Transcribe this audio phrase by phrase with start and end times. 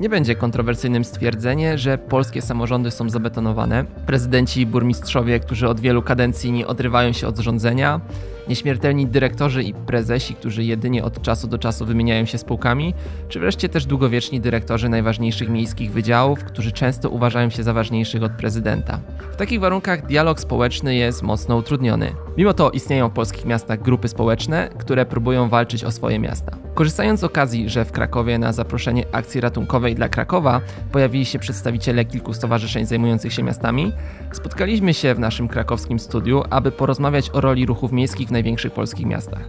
[0.00, 3.84] Nie będzie kontrowersyjnym stwierdzenie, że polskie samorządy są zabetonowane.
[4.06, 8.00] Prezydenci i burmistrzowie, którzy od wielu kadencji nie odrywają się od rządzenia,
[8.48, 12.94] nieśmiertelni dyrektorzy i prezesi, którzy jedynie od czasu do czasu wymieniają się spółkami,
[13.28, 18.32] czy wreszcie też długowieczni dyrektorzy najważniejszych miejskich wydziałów, którzy często uważają się za ważniejszych od
[18.32, 19.00] prezydenta.
[19.32, 22.12] W takich warunkach dialog społeczny jest mocno utrudniony.
[22.36, 26.56] Mimo to istnieją w polskich miastach grupy społeczne, które próbują walczyć o swoje miasta.
[26.74, 30.60] Korzystając z okazji, że w Krakowie na zaproszenie akcji ratunkowej dla Krakowa
[30.92, 33.92] pojawili się przedstawiciele kilku stowarzyszeń zajmujących się miastami,
[34.32, 39.48] spotkaliśmy się w naszym krakowskim studiu, aby porozmawiać o roli ruchów miejskich największych polskich miastach.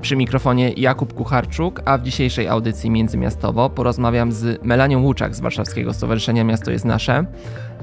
[0.00, 5.94] Przy mikrofonie Jakub Kucharczuk, a w dzisiejszej audycji Międzymiastowo porozmawiam z Melanią Łuczak z Warszawskiego
[5.94, 7.24] Stowarzyszenia Miasto jest Nasze,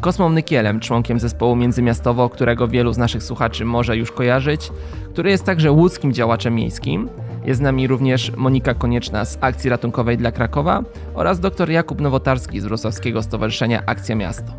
[0.01, 4.71] Kosmą Nykielem, członkiem zespołu Międzymiastowo, którego wielu z naszych słuchaczy może już kojarzyć,
[5.13, 7.09] który jest także łódzkim działaczem miejskim.
[7.45, 12.61] Jest z nami również Monika Konieczna z Akcji Ratunkowej dla Krakowa oraz dr Jakub Nowotarski
[12.61, 14.51] z Wrocławskiego Stowarzyszenia Akcja Miasto.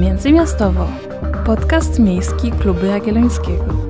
[0.00, 0.88] Międzymiastowo.
[1.44, 3.87] Podcast miejski Kluby Jagiellońskiego.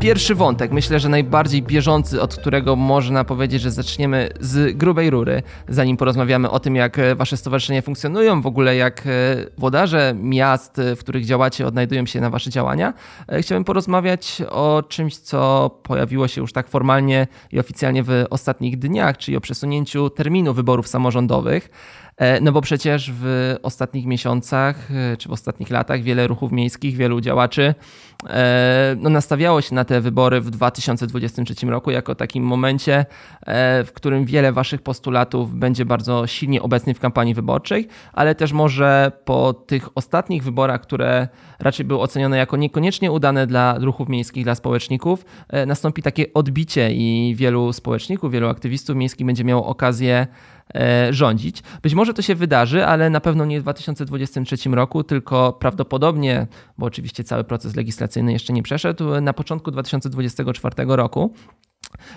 [0.00, 5.42] Pierwszy wątek, myślę, że najbardziej bieżący, od którego można powiedzieć, że zaczniemy z grubej rury,
[5.68, 9.10] zanim porozmawiamy o tym, jak wasze stowarzyszenia funkcjonują, w ogóle jak e,
[9.58, 12.94] włodarze miast, w których działacie, odnajdują się na wasze działania.
[13.28, 18.78] E, chciałbym porozmawiać o czymś, co pojawiło się już tak formalnie i oficjalnie w ostatnich
[18.78, 21.70] dniach, czyli o przesunięciu terminu wyborów samorządowych.
[22.20, 26.96] E, no bo przecież w ostatnich miesiącach e, czy w ostatnich latach wiele ruchów miejskich,
[26.96, 27.74] wielu działaczy
[28.26, 33.06] e, no, nastawiało się na te wybory w 2023 roku jako takim momencie,
[33.84, 39.12] w którym wiele waszych postulatów będzie bardzo silnie obecnych w kampanii wyborczej, ale też może
[39.24, 44.54] po tych ostatnich wyborach, które raczej były ocenione jako niekoniecznie udane dla ruchów miejskich, dla
[44.54, 45.24] społeczników,
[45.66, 50.26] nastąpi takie odbicie i wielu społeczników, wielu aktywistów miejskich będzie miało okazję
[51.10, 51.62] rządzić.
[51.82, 56.46] Być może to się wydarzy, ale na pewno nie w 2023 roku, tylko prawdopodobnie,
[56.78, 61.34] bo oczywiście cały proces legislacyjny jeszcze nie przeszedł, na początku 2024 roku.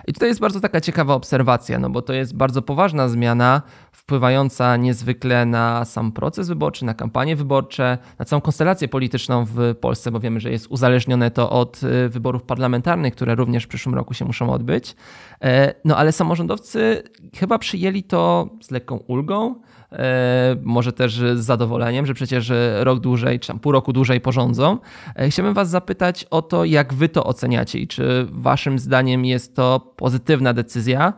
[0.08, 3.62] I tutaj jest bardzo taka ciekawa obserwacja, no bo to jest bardzo poważna zmiana,
[4.04, 10.12] wpływająca niezwykle na sam proces wyborczy, na kampanie wyborcze, na całą konstelację polityczną w Polsce,
[10.12, 14.14] bo wiemy, że jest uzależnione to od y, wyborów parlamentarnych, które również w przyszłym roku
[14.14, 14.96] się muszą odbyć.
[15.42, 17.04] E, no ale samorządowcy
[17.36, 19.56] chyba przyjęli to z lekką ulgą,
[19.92, 24.78] e, może też z zadowoleniem, że przecież rok dłużej, czy tam pół roku dłużej porządzą.
[25.16, 29.56] E, chciałbym Was zapytać o to, jak Wy to oceniacie i czy Waszym zdaniem jest
[29.56, 31.14] to pozytywna decyzja,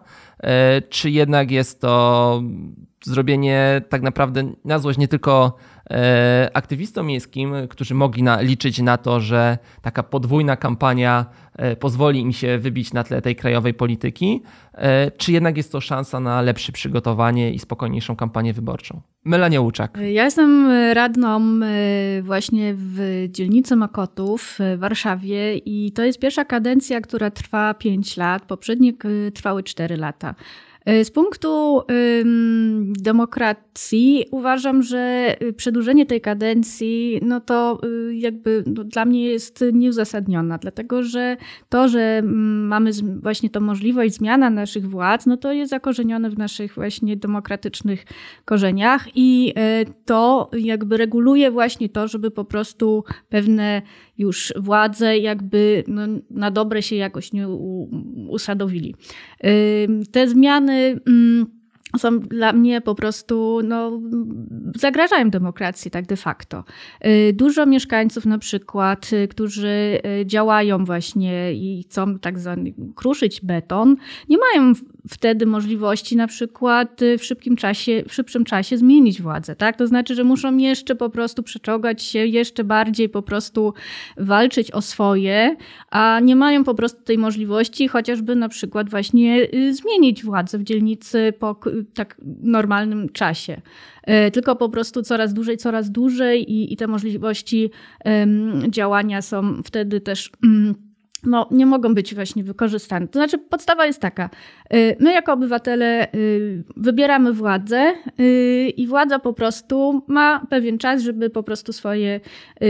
[0.89, 2.41] czy jednak jest to
[3.03, 5.55] zrobienie tak naprawdę na złość nie tylko
[5.89, 11.25] E, aktywistom miejskim, którzy mogli na, liczyć na to, że taka podwójna kampania
[11.55, 14.43] e, pozwoli im się wybić na tle tej krajowej polityki,
[14.73, 19.01] e, czy jednak jest to szansa na lepsze przygotowanie i spokojniejszą kampanię wyborczą?
[19.25, 19.97] Melania Łuczak.
[20.11, 21.59] Ja jestem radną
[22.23, 28.43] właśnie w dzielnicy Makotów w Warszawie i to jest pierwsza kadencja, która trwa 5 lat,
[28.43, 28.93] poprzednie
[29.33, 30.35] trwały 4 lata.
[31.03, 31.81] Z punktu
[32.99, 37.79] demokracji uważam, że przedłużenie tej kadencji, no to
[38.09, 41.37] y, jakby no dla mnie jest nieuzasadniona, dlatego że
[41.69, 42.91] to, że mamy
[43.21, 48.05] właśnie tą możliwość zmiana naszych władz, no to jest zakorzenione w naszych właśnie demokratycznych
[48.45, 53.81] korzeniach i e, to jakby reguluje właśnie to, żeby po prostu pewne
[54.17, 57.47] już władze jakby no, na dobre się jakoś nie
[58.29, 58.95] usadowili.
[60.11, 60.74] Te zmiany
[61.07, 61.45] mm,
[61.97, 64.01] są dla mnie po prostu, no,
[64.75, 66.63] zagrażają demokracji tak de facto.
[67.05, 73.41] Y, dużo mieszkańców na przykład, y, którzy y, działają właśnie i chcą tak zwany kruszyć
[73.41, 73.95] beton,
[74.29, 74.73] nie mają
[75.09, 79.77] wtedy możliwości na przykład w szybkim czasie, w szybszym czasie zmienić władzę, tak?
[79.77, 83.73] To znaczy, że muszą jeszcze po prostu przeczołgać się, jeszcze bardziej po prostu
[84.17, 85.55] walczyć o swoje,
[85.91, 91.33] a nie mają po prostu tej możliwości chociażby na przykład właśnie zmienić władzę w dzielnicy
[91.39, 91.59] po
[91.93, 93.61] tak normalnym czasie.
[94.03, 97.71] E, tylko po prostu coraz dłużej, coraz dłużej i, i te możliwości
[98.69, 100.31] działania są wtedy też.
[100.43, 100.75] Mm,
[101.25, 103.07] no, nie mogą być właśnie wykorzystane.
[103.07, 104.64] To znaczy, podstawa jest taka: y,
[104.99, 111.29] my, jako obywatele, y, wybieramy władzę y, i władza po prostu ma pewien czas, żeby
[111.29, 112.19] po prostu swoje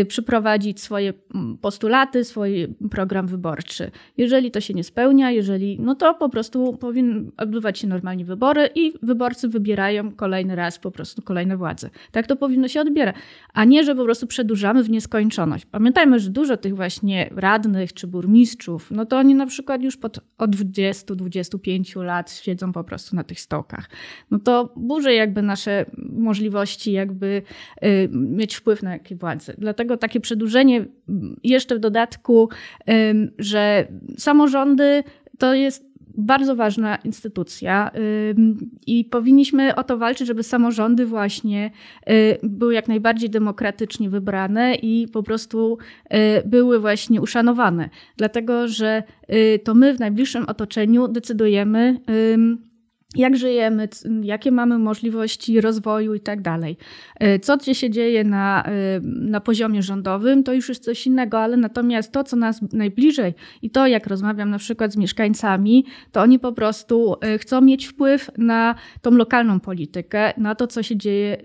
[0.07, 3.92] przyprowadzić swoje mm, postulaty, swój program wyborczy.
[4.18, 8.69] Jeżeli to się nie spełnia, jeżeli, no to po prostu powinny odbywać się normalnie wybory
[8.75, 11.89] i wyborcy wybierają kolejny raz po prostu kolejne władze.
[12.12, 13.15] Tak to powinno się odbierać,
[13.53, 15.65] a nie, że po prostu przedłużamy w nieskończoność.
[15.65, 20.19] Pamiętajmy, że dużo tych właśnie radnych czy burmistrzów, no to oni na przykład już pod,
[20.38, 20.56] od
[21.86, 23.90] 20-25 lat siedzą po prostu na tych stołkach.
[24.32, 27.42] No to burzy jakby nasze możliwości jakby
[27.84, 29.54] y, mieć wpływ na jakie władze.
[29.58, 30.86] Dlatego takie przedłużenie
[31.44, 32.50] jeszcze w dodatku,
[33.40, 33.88] że
[34.18, 35.04] samorządy
[35.38, 37.92] to jest bardzo ważna instytucja
[38.88, 41.72] i powinniśmy o to walczyć, żeby samorządy właśnie
[42.10, 45.78] y, były jak najbardziej demokratycznie wybrane i po prostu
[46.14, 47.90] y, były właśnie uszanowane.
[48.18, 52.00] Dlatego, że y, to my w najbliższym otoczeniu decydujemy,
[53.16, 53.90] jak żyjemy,
[54.22, 56.78] jakie mamy możliwości rozwoju i tak dalej.
[57.20, 58.72] E, co się dzieje na, e,
[59.04, 63.70] na poziomie rządowym, to już jest coś innego, ale natomiast to, co nas najbliżej i
[63.70, 68.32] to, jak rozmawiam na przykład z mieszkańcami, to oni po prostu e, chcą mieć wpływ
[68.38, 71.38] na tą lokalną politykę, na to, co się dzieje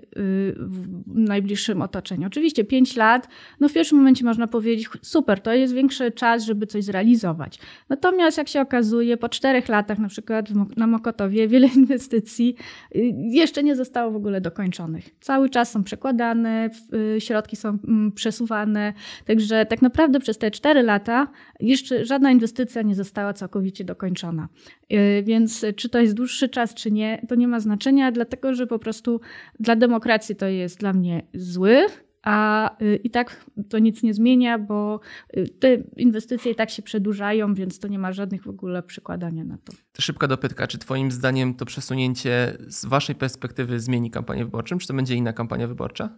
[0.57, 2.27] w najbliższym otoczeniu.
[2.27, 3.29] Oczywiście 5 lat,
[3.61, 7.59] no w pierwszym momencie można powiedzieć, super, to jest większy czas, żeby coś zrealizować.
[7.89, 12.57] Natomiast jak się okazuje, po czterech latach na przykład na Mokotowie wiele inwestycji
[12.97, 15.11] y, jeszcze nie zostało w ogóle dokończonych.
[15.21, 16.71] Cały czas są przekładane,
[17.17, 18.93] y, środki są mm, przesuwane,
[19.25, 21.29] także tak naprawdę przez te cztery lata
[21.61, 24.49] jeszcze żadna inwestycja nie została całkowicie dokończona.
[24.93, 28.67] Y, więc czy to jest dłuższy czas, czy nie, to nie ma znaczenia, dlatego że
[28.67, 29.21] po prostu
[29.61, 31.87] dla demokracji to jest dla mnie zły,
[32.23, 35.01] a y, i tak to nic nie zmienia, bo
[35.37, 39.45] y, te inwestycje i tak się przedłużają, więc to nie ma żadnych w ogóle przykładania
[39.45, 39.73] na to.
[40.01, 44.79] Szybka dopytka, czy Twoim zdaniem to przesunięcie z Waszej perspektywy zmieni kampanię wyborczą?
[44.79, 46.17] Czy to będzie inna kampania wyborcza?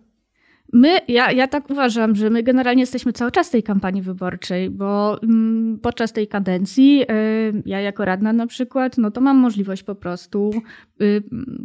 [0.74, 4.70] My, ja, ja tak uważam, że my generalnie jesteśmy cały czas w tej kampanii wyborczej,
[4.70, 9.82] bo mm, podczas tej kadencji, y, ja jako radna na przykład, no to mam możliwość
[9.82, 10.50] po prostu
[11.02, 11.22] y,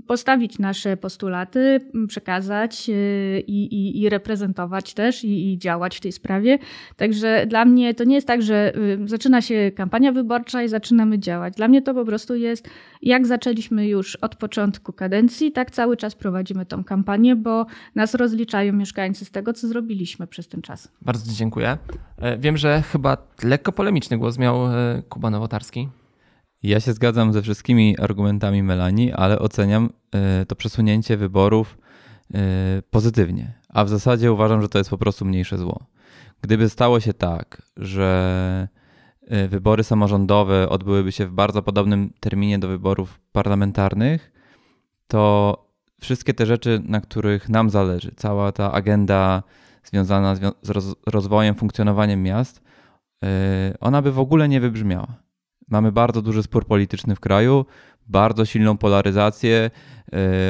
[0.08, 6.60] postawić nasze postulaty, przekazać y, i, i, reprezentować też i, i, działać w tej sprawie.
[6.96, 8.74] Także dla mnie to nie jest tak, że
[9.06, 11.54] zaczyna się kampania wyborcza i zaczynamy działać.
[11.56, 12.70] Dla mnie to po prostu jest,
[13.02, 17.66] jak zaczęliśmy już od początku kadencji, tak cały czas prowadzimy tą kampanię, bo
[17.96, 20.92] nas rozliczają mieszkańcy z tego, co zrobiliśmy przez ten czas.
[21.02, 21.78] Bardzo dziękuję.
[22.18, 25.90] E, wiem, że chyba lekko polemiczny głos miał e, Kuba Nowotarski.
[26.64, 31.78] Ja się zgadzam ze wszystkimi argumentami Melanii, ale oceniam e, to przesunięcie wyborów
[32.90, 33.54] pozytywnie.
[33.70, 35.86] A w zasadzie uważam, że to jest po prostu mniejsze zło.
[36.42, 38.68] Gdyby stało się tak, że
[39.50, 44.32] wybory samorządowe odbyłyby się w bardzo podobnym terminie do wyborów parlamentarnych,
[45.08, 45.58] to
[46.02, 49.44] wszystkie te rzeczy, na których nam zależy, cała ta agenda
[49.84, 50.72] związana z
[51.08, 52.62] rozwojem, funkcjonowaniem miast,
[53.24, 53.28] y,
[53.80, 55.08] ona by w ogóle nie wybrzmiała.
[55.68, 57.66] Mamy bardzo duży spór polityczny w kraju,
[58.08, 59.72] bardzo silną polaryzację,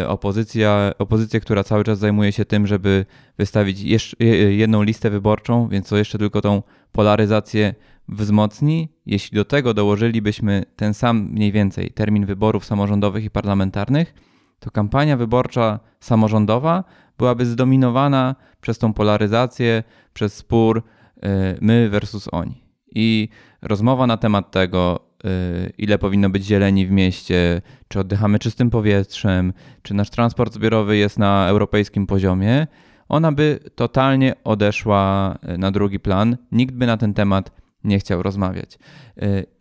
[0.01, 3.05] y, opozycja, opozycję, która cały czas zajmuje się tym, żeby
[3.37, 4.05] wystawić
[4.49, 7.75] jedną listę wyborczą, więc to jeszcze tylko tą polaryzację
[8.09, 8.89] wzmocni.
[9.05, 14.13] Jeśli do tego dołożylibyśmy ten sam mniej więcej termin wyborów samorządowych i parlamentarnych,
[14.59, 16.83] to kampania wyborcza samorządowa
[17.17, 19.83] byłaby zdominowana przez tą polaryzację,
[20.13, 21.21] przez spór y,
[21.61, 22.63] my versus oni.
[22.95, 23.29] I
[23.61, 29.53] rozmowa na temat tego, y, ile powinno być zieleni w mieście, czy oddychamy czystym powietrzem,
[29.81, 32.67] czy nasz transport zbiorowy jest na europejskim poziomie,
[33.09, 36.37] ona by totalnie odeszła y, na drugi plan.
[36.51, 37.51] Nikt by na ten temat
[37.83, 38.79] nie chciał rozmawiać.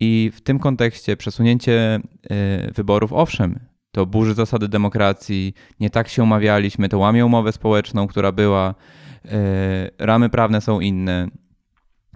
[0.00, 2.00] I w tym kontekście przesunięcie
[2.74, 3.58] wyborów, owszem,
[3.96, 8.74] to burzy zasady demokracji, nie tak się umawialiśmy, to łamie umowę społeczną, która była,
[9.24, 11.28] e, ramy prawne są inne.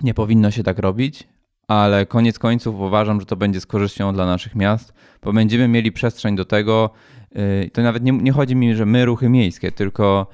[0.02, 1.28] Nie powinno się tak robić,
[1.69, 5.92] ale koniec końców uważam, że to będzie z korzyścią dla naszych miast, bo będziemy mieli
[5.92, 6.90] przestrzeń do tego.
[7.73, 10.26] To nawet nie, nie chodzi mi, że my ruchy miejskie, tylko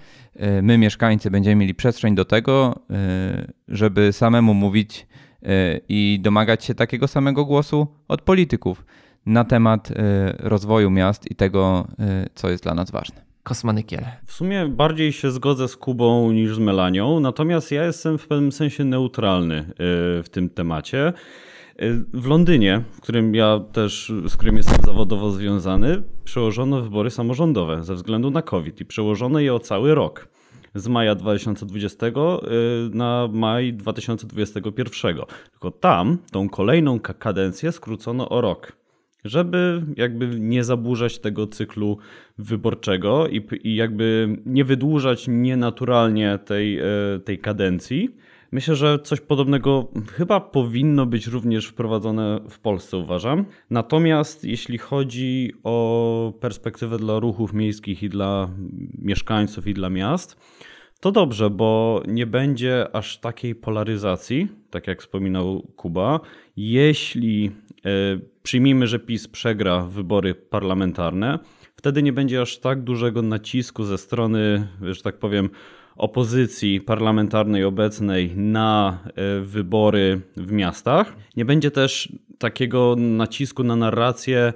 [0.62, 2.80] my mieszkańcy będziemy mieli przestrzeń do tego,
[3.68, 5.06] żeby samemu mówić
[5.88, 8.84] i domagać się takiego samego głosu od polityków
[9.26, 9.94] na temat y,
[10.38, 11.86] rozwoju miast i tego,
[12.24, 13.26] y, co jest dla nas ważne.
[13.42, 14.04] Kosmanykiel.
[14.26, 18.52] W sumie bardziej się zgodzę z Kubą niż z Melanią, natomiast ja jestem w pewnym
[18.52, 19.64] sensie neutralny
[20.22, 21.12] w tym temacie.
[22.14, 27.94] W Londynie, w którym ja też, z którym jestem zawodowo związany, przełożono wybory samorządowe ze
[27.94, 30.28] względu na COVID i przełożono je o cały rok.
[30.76, 32.06] Z maja 2020
[32.92, 35.16] na maj 2021.
[35.50, 38.72] Tylko tam tą kolejną kadencję skrócono o rok
[39.28, 41.98] żeby jakby nie zaburzać tego cyklu
[42.38, 46.84] wyborczego i, i jakby nie wydłużać nienaturalnie tej, e,
[47.24, 48.16] tej kadencji.
[48.52, 53.44] Myślę, że coś podobnego chyba powinno być również wprowadzone w Polsce, uważam.
[53.70, 58.48] Natomiast jeśli chodzi o perspektywę dla ruchów miejskich i dla
[58.98, 60.36] mieszkańców i dla miast,
[61.00, 66.20] To dobrze, bo nie będzie aż takiej polaryzacji, tak jak wspominał Kuba.
[66.56, 67.50] Jeśli
[67.84, 67.90] e,
[68.42, 71.38] przyjmijmy, że PiS przegra wybory parlamentarne,
[71.76, 75.50] wtedy nie będzie aż tak dużego nacisku ze strony, że tak powiem,
[75.96, 81.16] opozycji parlamentarnej obecnej na e, wybory w miastach.
[81.36, 84.52] Nie będzie też takiego nacisku na narrację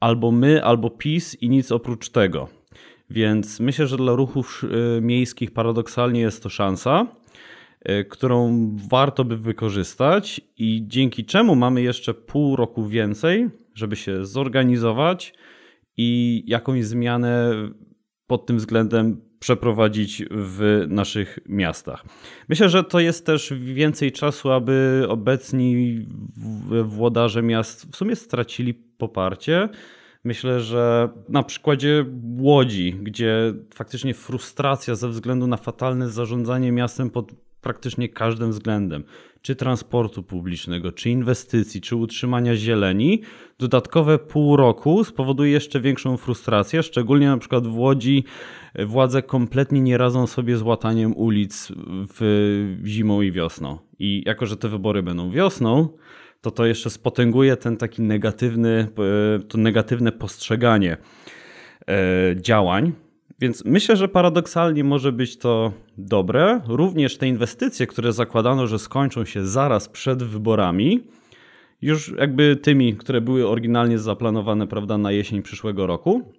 [0.00, 2.48] albo my, albo PiS i nic oprócz tego.
[3.10, 7.06] Więc myślę, że dla ruchów e, miejskich paradoksalnie jest to szansa,
[7.82, 14.26] e, którą warto by wykorzystać i dzięki czemu mamy jeszcze pół roku więcej, żeby się
[14.26, 15.34] zorganizować
[15.96, 17.52] i jakąś zmianę
[18.26, 22.04] pod tym względem przeprowadzić w naszych miastach.
[22.48, 26.06] Myślę, że to jest też więcej czasu, aby obecni
[26.84, 29.68] włodarze miast w sumie stracili poparcie.
[30.24, 32.04] Myślę, że na przykładzie
[32.38, 39.04] Łodzi, gdzie faktycznie frustracja ze względu na fatalne zarządzanie miastem pod praktycznie każdym względem,
[39.42, 43.22] czy transportu publicznego, czy inwestycji, czy utrzymania zieleni,
[43.58, 48.24] dodatkowe pół roku spowoduje jeszcze większą frustrację, szczególnie na przykład w Łodzi
[48.86, 51.72] władze kompletnie nie radzą sobie z łataniem ulic
[52.14, 53.78] w zimą i wiosną.
[53.98, 55.88] I jako, że te wybory będą wiosną,
[56.40, 58.88] to to jeszcze spotęguje ten taki negatywny,
[59.48, 60.96] to negatywne postrzeganie
[61.88, 62.92] e, działań.
[63.40, 66.60] Więc myślę, że paradoksalnie może być to dobre.
[66.68, 71.00] Również te inwestycje, które zakładano, że skończą się zaraz przed wyborami,
[71.82, 76.32] już jakby tymi, które były oryginalnie zaplanowane prawda, na jesień przyszłego roku,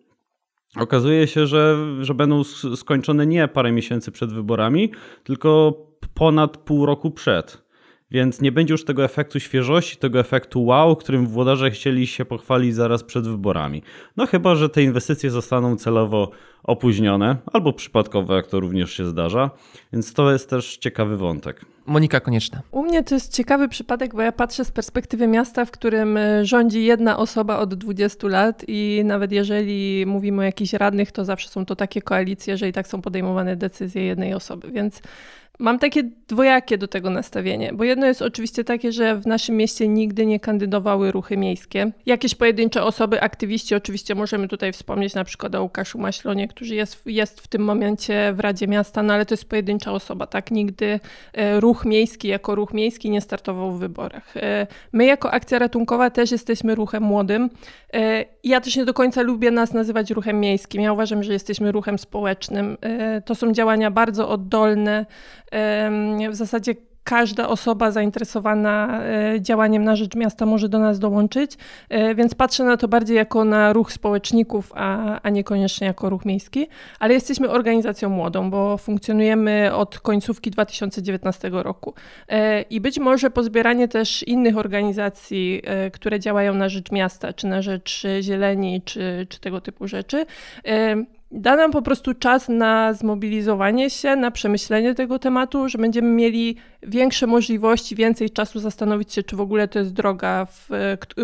[0.76, 2.44] okazuje się, że, że będą
[2.76, 4.92] skończone nie parę miesięcy przed wyborami,
[5.24, 5.74] tylko
[6.14, 7.70] ponad pół roku przed.
[8.12, 12.76] Więc nie będzie już tego efektu świeżości, tego efektu wow, którym włodarze chcieli się pochwalić
[12.76, 13.84] zaraz przed wyborami.
[14.18, 16.32] No chyba, że te inwestycje zostaną celowo
[16.64, 19.50] opóźnione albo przypadkowe, jak to również się zdarza.
[19.94, 21.66] Więc to jest też ciekawy wątek.
[21.86, 22.62] Monika Konieczna.
[22.72, 26.46] U mnie to jest ciekawy przypadek, bo ja patrzę z perspektywy miasta, w którym e,
[26.46, 31.50] rządzi jedna osoba od 20 lat i nawet jeżeli mówimy o jakichś radnych, to zawsze
[31.50, 34.72] są to takie koalicje, że i tak są podejmowane decyzje jednej osoby.
[34.72, 35.02] Więc
[35.60, 39.88] Mam takie dwojakie do tego nastawienie, bo jedno jest oczywiście takie, że w naszym mieście
[39.88, 41.92] nigdy nie kandydowały ruchy miejskie.
[42.06, 47.02] Jakieś pojedyncze osoby, aktywiści, oczywiście możemy tutaj wspomnieć na przykład o Łukaszu Maślonie, który jest,
[47.06, 50.52] jest w tym momencie w Radzie Miasta, no ale to jest pojedyncza osoba, tak?
[50.52, 51.00] Nigdy
[51.34, 54.38] e, ruch miejski jako ruch miejski nie startował w wyborach.
[54.38, 57.50] E, my jako akcja ratunkowa też jesteśmy ruchem młodym.
[57.94, 60.82] E, ja też nie do końca lubię nas nazywać ruchem miejskim.
[60.82, 62.78] Ja uważam, że jesteśmy ruchem społecznym.
[63.26, 65.06] To są działania bardzo oddolne,
[66.30, 71.58] w zasadzie każda osoba zainteresowana e, działaniem na rzecz miasta może do nas dołączyć,
[71.90, 76.26] e, więc patrzę na to bardziej jako na ruch społeczników, a, a niekoniecznie jako ruch
[76.26, 76.68] miejski,
[77.00, 81.94] ale jesteśmy organizacją młodą, bo funkcjonujemy od końcówki 2019 roku.
[82.28, 85.62] E, i być może pozbieranie też innych organizacji,
[85.94, 90.26] które działają na rzecz miasta, czy na rzecz zieleni, czy, czy tego typu rzeczy,
[91.32, 96.56] da nam po prostu czas na zmobilizowanie się, na przemyślenie tego tematu, że będziemy mieli
[96.84, 100.70] większe możliwości, więcej czasu zastanowić się, czy w ogóle to jest droga, w,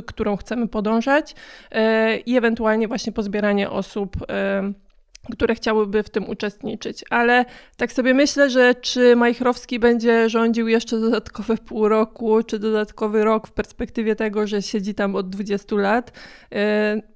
[0.06, 1.36] którą chcemy podążać
[1.72, 4.74] e, i ewentualnie właśnie pozbieranie osób e,
[5.32, 7.04] które chciałyby w tym uczestniczyć.
[7.10, 7.46] Ale
[7.78, 13.48] tak sobie myślę, że czy Majchrowski będzie rządził jeszcze dodatkowe pół roku, czy dodatkowy rok
[13.48, 16.12] w perspektywie tego, że siedzi tam od 20 lat,
[16.52, 17.15] e,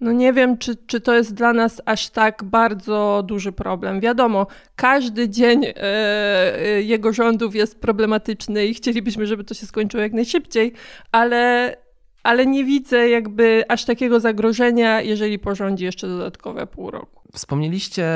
[0.00, 4.00] no nie wiem, czy, czy to jest dla nas aż tak bardzo duży problem.
[4.00, 10.02] Wiadomo, każdy dzień e, e, jego rządów jest problematyczny i chcielibyśmy, żeby to się skończyło
[10.02, 10.72] jak najszybciej,
[11.12, 11.76] ale,
[12.22, 17.25] ale nie widzę jakby aż takiego zagrożenia, jeżeli porządzi jeszcze dodatkowe pół roku.
[17.36, 18.06] Wspomnieliście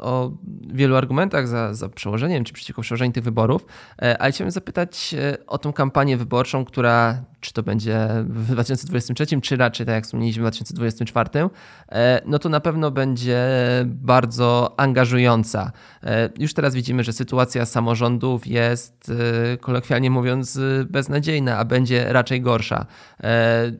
[0.00, 0.30] o
[0.72, 3.66] wielu argumentach za, za przełożeniem czy przeciwko przełożeniu tych wyborów,
[4.02, 5.14] e, ale chciałem zapytać
[5.46, 10.40] o tą kampanię wyborczą, która czy to będzie w 2023, czy raczej tak jak wspomnieliśmy
[10.40, 11.50] w 2024,
[11.88, 13.46] e, no to na pewno będzie
[13.86, 15.72] bardzo angażująca.
[16.02, 19.12] E, już teraz widzimy, że sytuacja samorządów jest
[19.60, 20.60] kolokwialnie mówiąc
[20.90, 22.86] beznadziejna, a będzie raczej gorsza.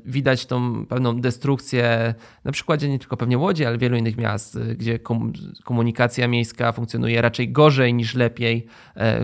[0.04, 4.98] Widać tą pewną destrukcję na przykładzie nie tylko pewnie Łodzi, ale wielu innych miast, gdzie
[5.64, 8.66] komunikacja miejska funkcjonuje raczej gorzej niż lepiej.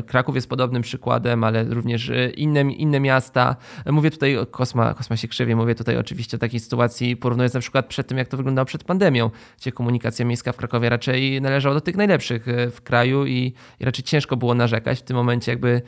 [0.06, 3.56] Kraków jest podobnym przykładem, ale również inne, inne miasta.
[3.86, 7.60] Mówię tutaj tutaj Kosma, Kosma się krzywie, mówię tutaj oczywiście o takiej sytuacji, porównując na
[7.60, 11.74] przykład przed tym, jak to wyglądało przed pandemią, gdzie komunikacja miejska w Krakowie raczej należała
[11.74, 14.98] do tych najlepszych w kraju i, i raczej ciężko było narzekać.
[14.98, 15.82] W tym momencie jakby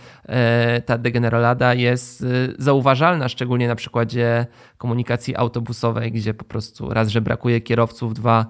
[0.87, 2.27] ta degenerolada jest
[2.59, 4.47] zauważalna, szczególnie na przykładzie
[4.79, 8.47] komunikacji autobusowej, gdzie po prostu raz, że brakuje kierowców, dwa,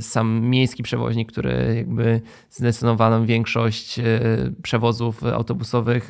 [0.00, 2.20] sam miejski przewoźnik, który jakby
[2.50, 4.00] zdecydowaną większość
[4.62, 6.08] przewozów autobusowych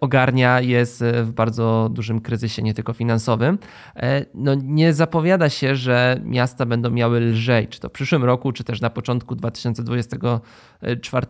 [0.00, 3.58] ogarnia, jest w bardzo dużym kryzysie, nie tylko finansowym.
[3.96, 8.52] E, no, nie zapowiada się, że miasta będą miały lżej, czy to w przyszłym roku,
[8.52, 11.26] czy też na początku 2024.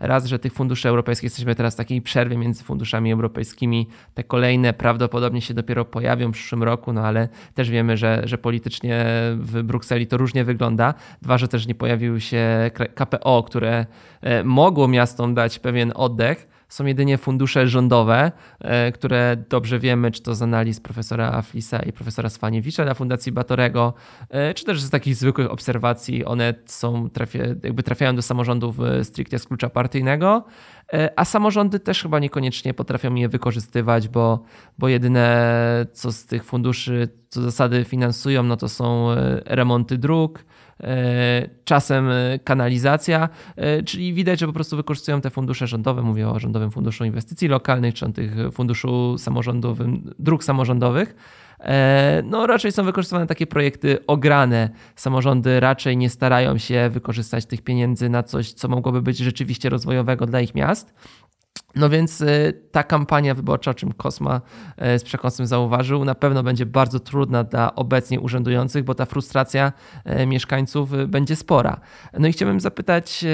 [0.00, 3.88] Raz, że tych funduszy europejskich jesteśmy teraz w takiej przerwie między funduszami europejskimi.
[4.14, 9.04] Te kolejne prawdopodobnie się dopiero pojawią przyszłym roku, no ale też wiemy, że, że politycznie
[9.36, 10.94] w Brukseli to różnie wygląda.
[11.22, 13.86] Dwa, że też nie pojawiły się KPO, które
[14.20, 20.22] e, mogło miastom dać pewien oddech są jedynie fundusze rządowe, e, które dobrze wiemy, czy
[20.22, 23.94] to z analiz profesora Aflisa i profesora Swaniewicza na Fundacji Batorego,
[24.30, 27.08] e, czy też z takich zwykłych obserwacji, one są,
[27.62, 30.44] jakby trafiają do samorządów stricte z klucza partyjnego,
[30.92, 34.42] e, a samorządy też chyba niekoniecznie potrafią je wykorzystywać, bo,
[34.78, 39.08] bo jedyne co z tych funduszy co zasady finansują, no to są
[39.44, 40.44] remonty dróg, E,
[41.64, 46.38] czasem e, kanalizacja, e, czyli widać, że po prostu wykorzystują te fundusze rządowe, mówię o
[46.38, 51.14] Rządowym Funduszu Inwestycji Lokalnych, czy o tych Funduszu Samorządowym, Dróg Samorządowych,
[52.24, 54.70] no raczej są wykorzystywane takie projekty ograne.
[54.96, 60.26] Samorządy raczej nie starają się wykorzystać tych pieniędzy na coś, co mogłoby być rzeczywiście rozwojowego
[60.26, 60.94] dla ich miast.
[61.74, 64.40] No więc y, ta kampania wyborcza, czym Kosma
[64.94, 69.72] y, z przekąsem zauważył, na pewno będzie bardzo trudna dla obecnie urzędujących, bo ta frustracja
[70.20, 71.80] y, mieszkańców będzie spora.
[72.18, 73.24] No i chciałbym zapytać,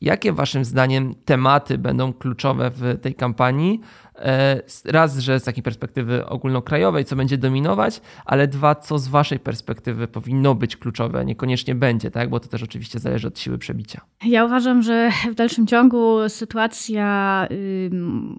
[0.00, 3.80] jakie waszym zdaniem tematy będą kluczowe w tej kampanii?
[4.18, 9.38] E, raz, że z takiej perspektywy ogólnokrajowej, co będzie dominować, ale dwa, co z waszej
[9.38, 12.30] perspektywy powinno być kluczowe, niekoniecznie będzie, tak?
[12.30, 14.00] bo to też oczywiście zależy od siły przebicia.
[14.24, 17.48] Ja uważam, że w dalszym ciągu sytuacja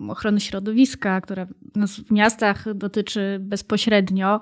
[0.09, 4.41] ochrony środowiska, która nas w miastach dotyczy bezpośrednio,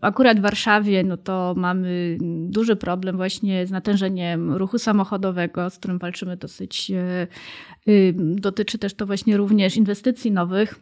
[0.00, 2.16] akurat w Warszawie, no to mamy
[2.48, 6.92] duży problem właśnie z natężeniem ruchu samochodowego, z którym walczymy dosyć.
[7.88, 9.99] Y, dotyczy też to właśnie również inwestycji
[10.30, 10.80] nowych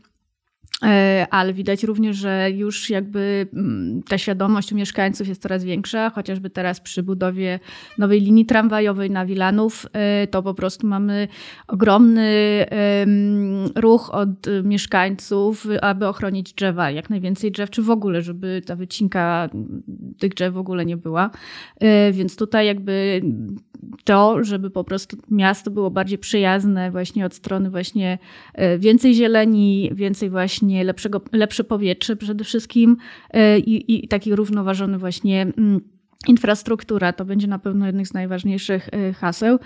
[0.84, 6.10] E, ale widać również, że już jakby mm, ta świadomość u mieszkańców jest coraz większa,
[6.10, 7.58] chociażby teraz przy budowie
[7.98, 11.28] nowej linii tramwajowej na Wilanów, e, to po prostu mamy
[11.69, 12.66] ogromny
[13.75, 14.28] ruch od
[14.64, 19.49] mieszkańców, aby ochronić drzewa, jak najwięcej drzew, czy w ogóle, żeby ta wycinka
[20.19, 21.30] tych drzew w ogóle nie była.
[21.80, 23.23] E, więc tutaj jakby
[24.04, 28.19] to, żeby po prostu miasto było bardziej przyjazne właśnie od strony właśnie
[28.78, 32.97] więcej zieleni, więcej właśnie właśnie lepszego, lepsze powietrze przede wszystkim
[33.30, 35.80] e, i, i taki równoważony właśnie mm,
[36.26, 39.59] Infrastruktura to będzie na pewno jednych z najważniejszych y, haseł.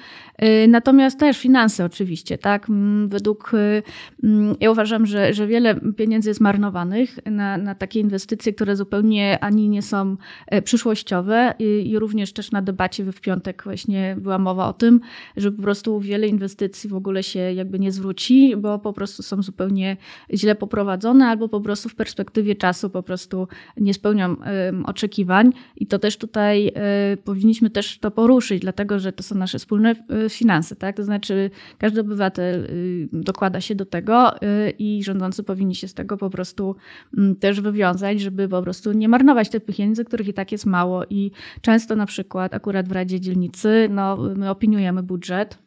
[0.42, 2.70] Y, natomiast też finanse oczywiście, tak?
[2.70, 3.82] Mm, według, y,
[4.24, 9.38] mm, ja uważam, że, że wiele pieniędzy jest marnowanych na, na takie inwestycje, które zupełnie
[9.44, 14.38] ani nie są e, przyszłościowe i, i również też na debacie w piątek właśnie była
[14.38, 15.00] mowa o tym,
[15.36, 19.42] że po prostu wiele inwestycji w ogóle się jakby nie zwróci, bo po prostu są
[19.42, 19.96] zupełnie
[20.32, 24.36] źle poprowadzone albo po prostu w perspektywie czasu po prostu nie spełnią
[24.84, 26.72] oczekiwań i to też tutaj tutaj
[27.12, 29.94] y, powinniśmy też to poruszyć, dlatego że to są nasze wspólne
[30.26, 30.96] y, finanse, tak?
[30.96, 34.34] To znaczy każdy obywatel y, dokłada się do tego
[34.78, 36.76] i rządzący powinni się z tego po prostu
[37.18, 41.04] mm, też wywiązać, żeby po prostu nie marnować tych pieniędzy, których i tak jest mało
[41.10, 45.58] i często na przykład akurat w Radzie Dzielnicy no, my opiniujemy budżet,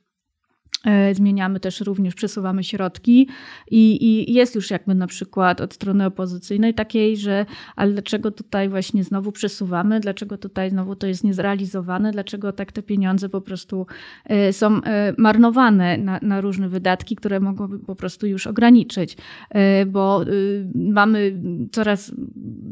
[1.14, 3.28] zmieniamy też również, przesuwamy środki
[3.72, 7.46] i, i, jest już jakby na przykład od strony opozycyjnej takiej, że
[7.76, 12.82] ale dlaczego tutaj właśnie znowu przesuwamy, dlaczego tutaj znowu to jest niezrealizowane, dlaczego tak te
[12.82, 13.86] pieniądze po prostu
[14.26, 19.18] e, są e, marnowane na, na różne wydatki, które mogłoby po prostu już ograniczyć,
[19.88, 20.26] bo
[20.76, 22.12] mamy coraz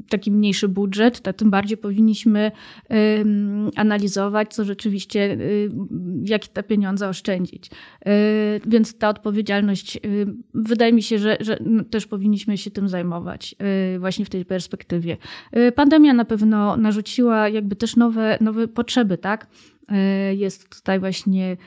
[0.10, 2.52] taki mniejszy budżet, tym bardziej powinniśmy
[3.76, 5.38] analizować, co rzeczywiście,
[6.23, 7.69] jakie te pieniądze oszczędzić.
[8.07, 11.57] Y, więc ta odpowiedzialność, y, wydaje mi się, że, że
[11.89, 13.55] też powinniśmy się tym zajmować
[13.95, 15.17] y, właśnie w tej perspektywie.
[15.75, 19.47] Pandemia na pewno narzuciła jakby też nowe, nowe potrzeby, tak?
[20.35, 21.57] jest tutaj właśnie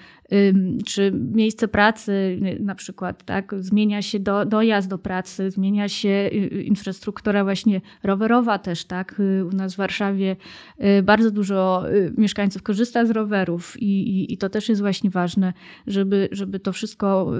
[0.86, 6.08] czy miejsce pracy y, na przykład, tak, zmienia się do, dojazd do pracy, zmienia się
[6.08, 9.22] y, y, infrastruktura właśnie rowerowa też, tak.
[9.52, 10.36] U nas w Warszawie
[11.02, 11.84] bardzo dużo
[12.16, 15.52] mieszkańców korzysta z rowerów i, i, i to też jest właśnie ważne,
[15.86, 17.32] żeby, żeby to wszystko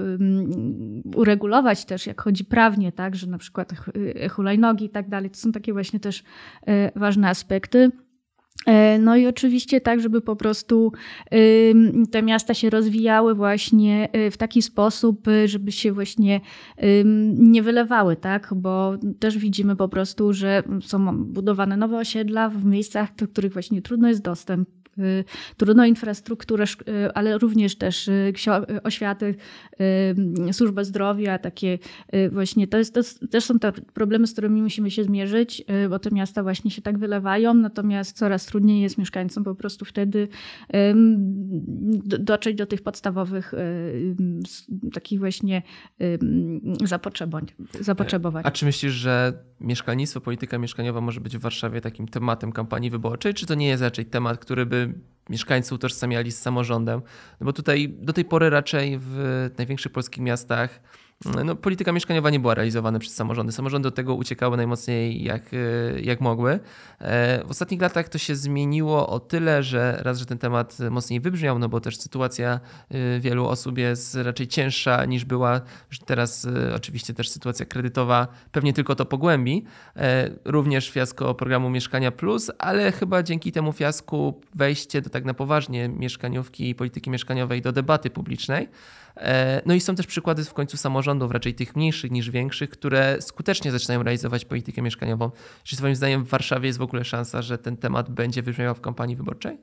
[1.15, 3.73] uregulować też, jak chodzi prawnie, tak, że na przykład
[4.31, 6.23] hulajnogi i tak dalej, to są takie właśnie też
[6.95, 7.91] ważne aspekty.
[8.67, 10.91] E, no i oczywiście tak, żeby po prostu
[12.11, 16.41] te miasta się rozwijały właśnie y, w taki sposób, y, żeby się właśnie
[17.33, 18.53] nie wylewały, tak?
[18.55, 23.81] Bo też widzimy po prostu, że są budowane nowe osiedla w miejscach, do których właśnie
[23.81, 24.69] trudno jest dostęp
[25.57, 28.33] trudno infrastrukturę, y, ale również też y,
[28.83, 29.35] oświaty,
[30.51, 31.79] służbę zdrowia, takie
[32.31, 36.11] właśnie, to, jest, to też są te problemy, z którymi musimy się zmierzyć, bo te
[36.11, 40.27] miasta właśnie się tak wylewają, natomiast coraz trudniej jest mieszkańcom po prostu wtedy
[42.03, 43.53] dotrzeć do tych podstawowych
[44.93, 45.61] takich właśnie
[46.83, 47.45] zapotrzebowań.
[47.79, 48.43] zapotrzebowań.
[48.45, 53.33] A czy myślisz, że mieszkalnictwo, polityka mieszkaniowa może być w Warszawie takim tematem kampanii wyborczej,
[53.33, 54.86] czy to nie jest raczej temat, który by
[55.29, 57.01] mieszkańcy utożsamiali z samorządem?
[57.39, 60.79] No bo tutaj do tej pory raczej w największych polskich miastach
[61.25, 63.51] no, polityka mieszkaniowa nie była realizowana przez samorządy.
[63.51, 66.59] Samorządy od tego uciekały najmocniej jak, e, jak mogły.
[66.99, 71.19] E, w ostatnich latach to się zmieniło o tyle, że raz, że ten temat mocniej
[71.19, 75.61] wybrzmiał, no bo też sytuacja e, wielu osób jest raczej cięższa niż była.
[76.05, 79.65] Teraz oczywiście też sytuacja kredytowa pewnie tylko to pogłębi.
[80.45, 85.89] Również fiasko programu Mieszkania Plus, ale chyba dzięki temu fiasku wejście do tak na poważnie
[85.89, 88.69] mieszkaniówki i polityki mieszkaniowej do debaty publicznej.
[89.19, 93.17] E, no i są też przykłady w końcu samorządów, raczej tych mniejszych niż większych, które
[93.19, 95.31] skutecznie zaczynają realizować politykę mieszkaniową.
[95.63, 98.81] Czy Twoim zdaniem w Warszawie jest w ogóle szansa, że ten temat będzie wybrzmiał w
[98.81, 99.57] kampanii wyborczej?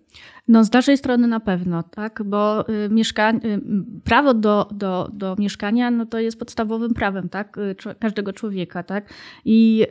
[0.49, 3.31] No z naszej strony na pewno, tak, bo y, mieszka...
[3.31, 3.61] Y,
[4.05, 8.83] prawo do, do, do mieszkania no to jest podstawowym prawem tak, y, każdego człowieka.
[8.83, 9.12] Tak?
[9.45, 9.87] I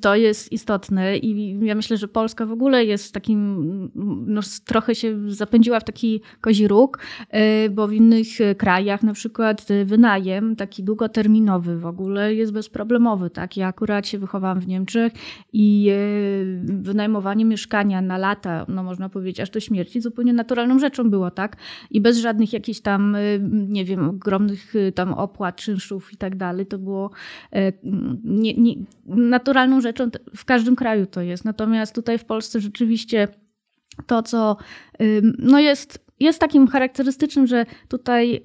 [0.00, 3.90] to jest istotne i ja myślę, że Polska w ogóle jest takim,
[4.26, 6.98] no, trochę się zapędziła w taki kozi róg,
[7.70, 8.26] bo w innych
[8.58, 13.30] krajach na przykład y, wynajem taki długoterminowy w ogóle jest bezproblemowy.
[13.30, 13.56] Tak?
[13.56, 15.12] Ja akurat się wychowałam w Niemczech
[15.52, 21.10] i y, wynajmowanie mieszkania na lata, no można powiedzieć aż do śmierci, zupełnie naturalną rzeczą
[21.10, 21.56] było, tak?
[21.90, 26.66] I bez żadnych jakichś tam, y, nie wiem, ogromnych tam opłat, czynszów i tak dalej.
[26.66, 27.10] To było
[28.24, 28.74] nie, nie,
[29.06, 30.10] naturalną rzeczą.
[30.36, 31.44] W każdym kraju to jest.
[31.44, 33.28] Natomiast tutaj w Polsce rzeczywiście
[34.06, 34.56] to, co
[35.38, 38.40] no jest jest takim charakterystycznym, że tutaj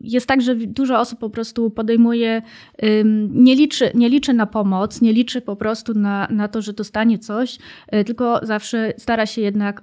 [0.00, 2.42] jest tak, że dużo osób po prostu podejmuje,
[3.30, 7.18] nie liczy, nie liczy na pomoc, nie liczy po prostu na, na to, że dostanie
[7.18, 7.58] coś,
[7.94, 9.82] y, tylko zawsze stara się jednak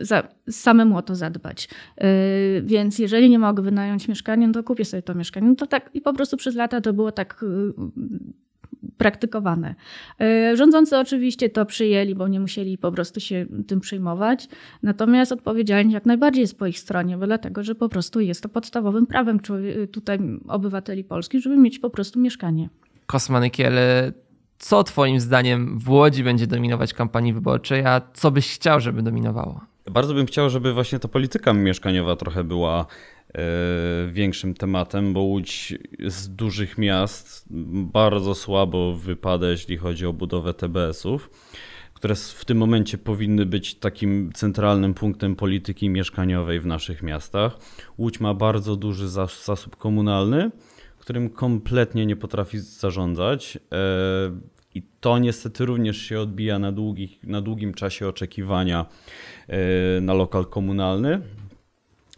[0.00, 1.68] za, samemu o to zadbać.
[1.68, 5.48] Y, więc jeżeli nie mogę wynająć mieszkania, no to kupię sobie to mieszkanie.
[5.48, 7.72] No to tak i po prostu przez lata to było tak y,
[8.96, 9.74] praktykowane.
[10.20, 14.48] E, rządzący oczywiście to przyjęli, bo nie musieli po prostu się tym przejmować.
[14.82, 18.48] Natomiast odpowiedzialność jak najbardziej jest po ich stronie, bo dlatego, że po prostu jest to
[18.48, 19.40] podstawowym prawem
[19.92, 20.18] tutaj
[20.48, 22.68] obywateli polskich, żeby mieć po prostu mieszkanie.
[23.06, 23.72] Kosmanykiel,
[24.58, 29.60] co Twoim zdaniem w Łodzi będzie dominować kampanii wyborczej, a co byś chciał, żeby dominowało?
[29.90, 33.13] Bardzo bym chciał, żeby właśnie ta polityka mieszkaniowa trochę była E,
[34.12, 35.74] większym tematem, bo Łódź
[36.06, 37.44] z dużych miast
[37.92, 41.30] bardzo słabo wypada, jeśli chodzi o budowę TBS-ów,
[41.94, 47.58] które w tym momencie powinny być takim centralnym punktem polityki mieszkaniowej w naszych miastach.
[47.98, 49.08] Łódź ma bardzo duży
[49.44, 50.50] zasób komunalny,
[51.04, 53.58] którym kompletnie nie potrafi zarządzać.
[53.72, 53.78] E,
[54.74, 58.86] I to niestety również się odbija na, długich, na długim czasie oczekiwania
[59.48, 61.20] e, na lokal komunalny.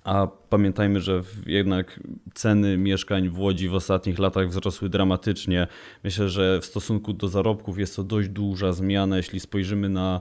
[0.06, 2.00] A pamiętajmy, że jednak
[2.34, 5.66] ceny mieszkań w Łodzi w ostatnich latach wzrosły dramatycznie.
[6.04, 10.20] Myślę, że w stosunku do zarobków jest to dość duża zmiana, jeśli spojrzymy na,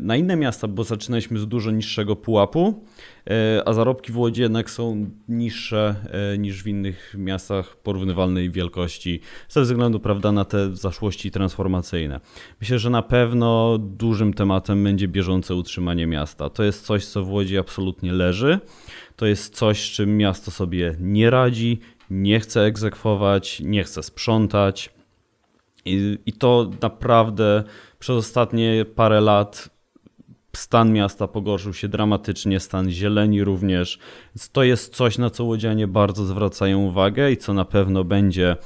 [0.00, 2.84] na inne miasta, bo zaczynaliśmy z dużo niższego pułapu,
[3.30, 5.94] e, a zarobki w Łodzi jednak są niższe
[6.34, 12.20] e, niż w innych miastach porównywalnej wielkości, ze względu prawda, na te zaszłości transformacyjne.
[12.60, 16.50] Myślę, że na pewno dużym tematem będzie bieżące utrzymanie miasta.
[16.50, 18.58] To jest coś, co w Łodzi absolutnie leży
[19.18, 21.78] to jest coś, czym miasto sobie nie radzi,
[22.10, 24.90] nie chce egzekwować, nie chce sprzątać.
[25.94, 27.64] I, I, to naprawdę
[27.98, 29.70] przez ostatnie parę lat
[30.56, 33.98] stan miasta pogorszył się dramatycznie, stan zieleni również.
[34.34, 38.56] Więc to jest coś, na co łodzianie bardzo zwracają uwagę i co na pewno będzie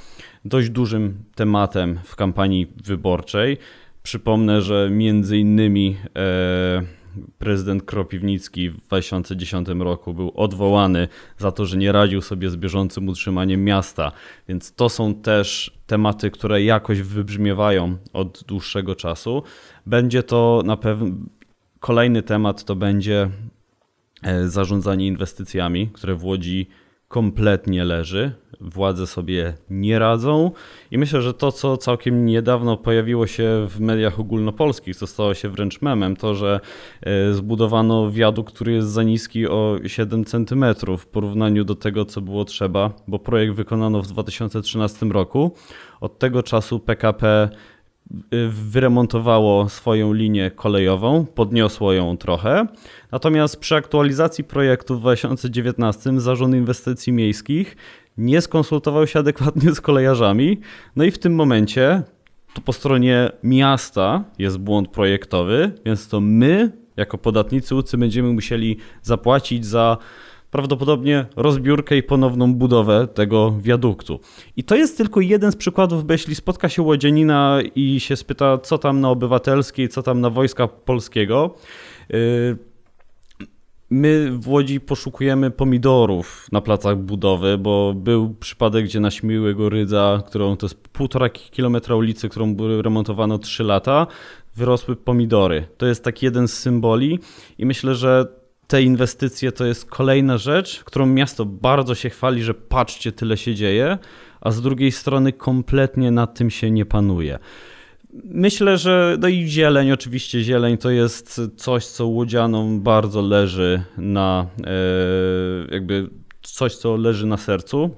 [0.45, 3.57] dość dużym tematem w kampanii wyborczej.
[4.03, 5.97] Przypomnę, że między innymi.
[6.15, 7.02] E,
[7.37, 13.09] prezydent Kropiwnicki w 2010 roku był odwołany za to, że nie radził sobie z bieżącym
[13.09, 14.11] utrzymaniem miasta.
[14.47, 19.43] Więc to są też tematy, które jakoś wybrzmiewają od dłuższego czasu.
[19.85, 21.07] Będzie to na pewno
[21.79, 23.29] kolejny temat to będzie
[24.23, 26.67] e, zarządzanie inwestycjami, które w Łodzi
[27.13, 28.31] kompletnie leży.
[28.61, 30.51] Władze sobie nie radzą
[30.91, 35.49] i myślę, że to, co całkiem niedawno pojawiło się w mediach ogólnopolskich, co stało się
[35.49, 36.59] wręcz memem, to, że
[37.01, 40.65] e, zbudowano wiadukt, który jest za niski o 7 cm
[40.97, 45.51] w porównaniu do tego, co było trzeba, bo projekt wykonano w 2013 roku.
[46.01, 47.49] Od tego czasu PKP
[48.49, 52.67] wyremontowało swoją linię kolejową, podniosło ją trochę.
[53.11, 57.77] Natomiast przy aktualizacji projektu w 2019 Zarząd Inwestycji Miejskich
[58.17, 60.59] nie skonsultował się adekwatnie z kolejarzami.
[60.95, 62.03] No i w tym momencie
[62.53, 68.77] to po stronie miasta jest błąd projektowy, więc to my, jako podatnicy ucy, będziemy musieli
[69.01, 69.97] zapłacić za
[70.53, 74.19] prawdopodobnie rozbiórkę i ponowną budowę tego wiaduktu.
[74.57, 78.57] I to jest tylko jeden z przykładów, bo jeśli spotka się łodzianina i się spyta,
[78.57, 81.55] co tam na obywatelskiej, co tam na wojska polskiego,
[82.13, 82.57] y,
[83.89, 90.23] My w Łodzi poszukujemy pomidorów na placach budowy, bo był przypadek, gdzie na Śmiłego Rydza,
[90.27, 94.07] którą to jest półtora kilometra ulicy, którą remontowano 3 lata,
[94.55, 95.67] wyrosły pomidory.
[95.77, 97.19] To jest taki jeden z symboli
[97.57, 98.42] i myślę, że
[98.73, 103.55] te inwestycje to jest kolejna rzecz, którą miasto bardzo się chwali, że patrzcie, tyle się
[103.55, 103.97] dzieje,
[104.41, 107.39] a z drugiej strony kompletnie nad tym się nie panuje.
[108.23, 114.47] Myślę, że no i zieleń, oczywiście zieleń to jest coś, co łodzianom bardzo leży na,
[114.63, 116.09] e, jakby
[116.41, 117.89] coś, co leży na sercu.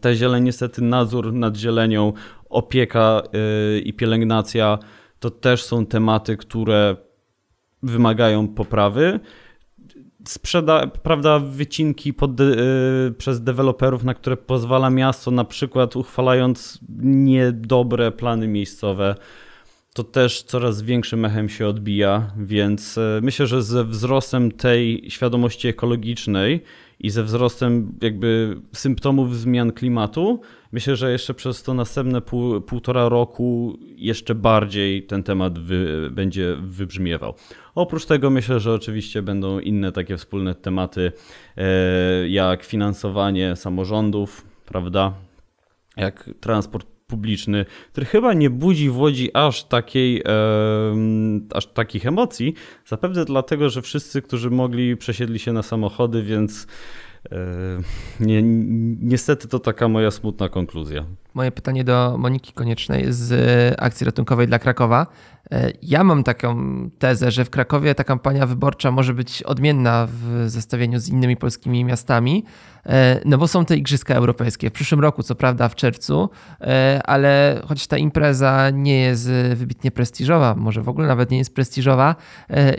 [0.00, 2.12] Ta zieleń, niestety nadzór nad zielenią,
[2.48, 4.78] opieka e, i pielęgnacja
[5.20, 6.96] to też są tematy, które
[7.82, 9.20] wymagają poprawy
[10.24, 18.12] sprzeda, prawda, wycinki pod, yy, przez deweloperów, na które pozwala miasto, na przykład uchwalając niedobre
[18.12, 19.14] plany miejscowe,
[19.94, 25.68] to też coraz większym echem się odbija, więc yy, myślę, że ze wzrostem tej świadomości
[25.68, 26.62] ekologicznej
[27.02, 30.40] i ze wzrostem jakby symptomów zmian klimatu,
[30.72, 36.56] myślę, że jeszcze przez to następne pół, półtora roku jeszcze bardziej ten temat wy, będzie
[36.60, 37.34] wybrzmiewał.
[37.74, 41.12] Oprócz tego myślę, że oczywiście będą inne takie wspólne tematy,
[41.56, 45.12] e, jak finansowanie samorządów, prawda?
[45.96, 50.24] Jak transport publiczny, który chyba nie budzi w Łodzi aż takiej, e,
[51.54, 52.54] aż takich emocji,
[52.86, 56.66] zapewne dlatego, że wszyscy, którzy mogli, przesiedli się na samochody, więc
[58.20, 58.42] nie,
[59.00, 61.04] niestety to taka moja smutna konkluzja.
[61.34, 63.34] Moje pytanie do Moniki Koniecznej z
[63.78, 65.06] akcji ratunkowej dla Krakowa.
[65.52, 66.56] E, ja mam taką
[66.98, 71.84] tezę, że w Krakowie ta kampania wyborcza może być odmienna w zestawieniu z innymi polskimi
[71.84, 72.44] miastami,
[72.86, 74.70] e, no bo są te Igrzyska Europejskie.
[74.70, 76.28] W przyszłym roku, co prawda w czerwcu,
[76.60, 81.54] e, ale choć ta impreza nie jest wybitnie prestiżowa, może w ogóle nawet nie jest
[81.54, 82.16] prestiżowa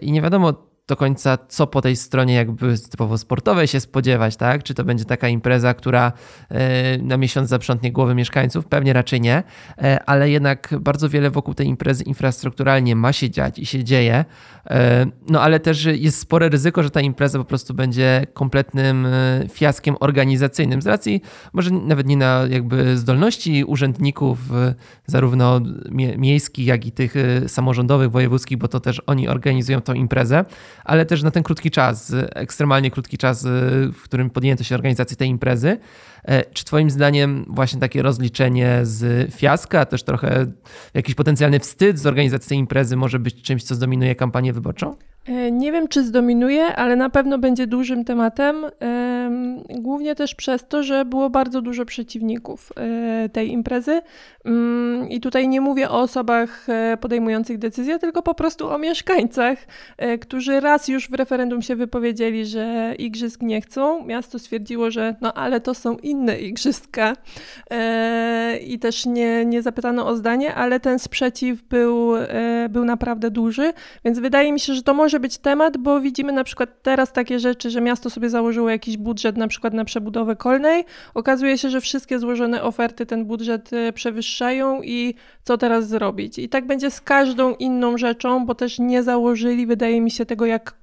[0.01, 4.63] i nie wiadomo, do końca, co po tej stronie jakby typowo sportowej się spodziewać, tak?
[4.63, 6.11] Czy to będzie taka impreza, która
[6.49, 8.65] e, na miesiąc zaprzątnie głowy mieszkańców?
[8.65, 9.43] Pewnie raczej nie,
[9.77, 14.25] e, ale jednak bardzo wiele wokół tej imprezy infrastrukturalnie ma się dziać i się dzieje.
[14.69, 19.07] E, no ale też jest spore ryzyko, że ta impreza po prostu będzie kompletnym
[19.51, 21.21] fiaskiem organizacyjnym z racji
[21.53, 24.39] może nawet nie na jakby zdolności urzędników
[25.05, 25.61] zarówno
[26.17, 27.13] miejskich, jak i tych
[27.47, 30.45] samorządowych, wojewódzkich, bo to też oni organizują tą imprezę,
[30.83, 33.45] ale też na ten krótki czas, ekstremalnie krótki czas,
[33.93, 35.77] w którym podjęto się organizacji tej imprezy.
[36.23, 40.45] E, czy Twoim zdaniem właśnie takie rozliczenie z fiaska, też trochę
[40.93, 44.95] jakiś potencjalny wstyd z organizacji tej imprezy może być czymś, co zdominuje kampanię wyborczą?
[45.25, 48.65] E, nie wiem, czy zdominuje, ale na pewno będzie dużym tematem.
[49.69, 54.01] Głównie też przez to, że było bardzo dużo przeciwników e, tej imprezy.
[54.45, 59.57] Mm, I tutaj nie mówię o osobach e, podejmujących decyzje, tylko po prostu o mieszkańcach,
[60.21, 64.05] którzy raz już w referendum się wypowiedzieli, że igrzysk nie chcą.
[64.05, 67.15] Miasto stwierdziło, że no ale to są inne igrzyska.
[68.65, 72.11] I też nie, nie zapytano o zdanie, ale ten sprzeciw był,
[72.69, 73.73] był naprawdę duży,
[74.05, 77.11] więc wydaje mi się, że to może może być temat, bo widzimy na przykład teraz
[77.11, 80.85] takie rzeczy, że miasto sobie założyło jakiś budżet na przykład na przebudowę kolnej.
[81.13, 86.39] Okazuje się, że wszystkie złożone oferty ten budżet e, przewyższają i co teraz zrobić?
[86.39, 90.45] I tak będzie z każdą inną rzeczą, bo też nie założyli, wydaje mi się, tego
[90.45, 90.82] jak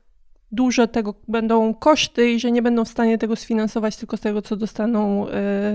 [0.52, 4.42] duże tego będą koszty i że nie będą w stanie tego sfinansować tylko z tego,
[4.42, 5.26] co dostaną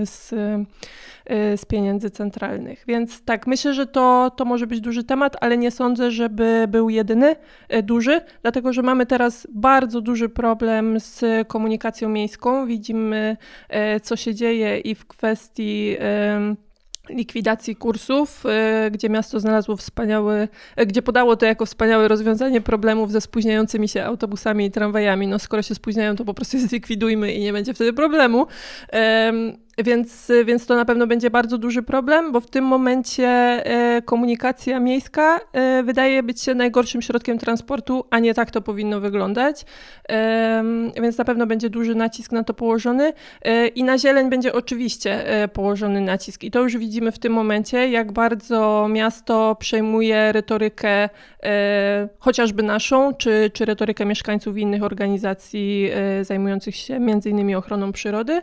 [0.04, 0.34] z
[1.30, 2.84] Y, z pieniędzy centralnych.
[2.88, 6.90] Więc tak, myślę, że to, to może być duży temat, ale nie sądzę, żeby był
[6.90, 7.36] jedyny
[7.74, 12.66] y, duży, dlatego że mamy teraz bardzo duży problem z komunikacją miejską.
[12.66, 13.36] Widzimy,
[13.96, 15.96] y, co się dzieje i w kwestii
[17.08, 18.44] likwidacji kursów,
[18.90, 20.48] gdzie miasto znalazło wspaniały,
[20.86, 25.26] gdzie podało to jako wspaniałe rozwiązanie problemów ze spóźniającymi się autobusami i tramwajami.
[25.26, 28.46] No skoro się spóźniają, to po prostu zlikwidujmy i nie będzie wtedy problemu.
[29.84, 34.80] Więc, więc to na pewno będzie bardzo duży problem, bo w tym momencie e, komunikacja
[34.80, 39.64] miejska e, wydaje być się najgorszym środkiem transportu, a nie tak to powinno wyglądać.
[41.02, 43.12] Więc na pewno będzie duży nacisk na to położony
[43.42, 46.44] e, i na zieleń będzie oczywiście położony nacisk.
[46.44, 51.08] I to już widzimy w tym momencie, jak bardzo miasto przejmuje retorykę
[52.18, 55.90] chociażby naszą, czy, czy retorykę mieszkańców innych organizacji
[56.22, 58.42] zajmujących się między innymi ochroną przyrody,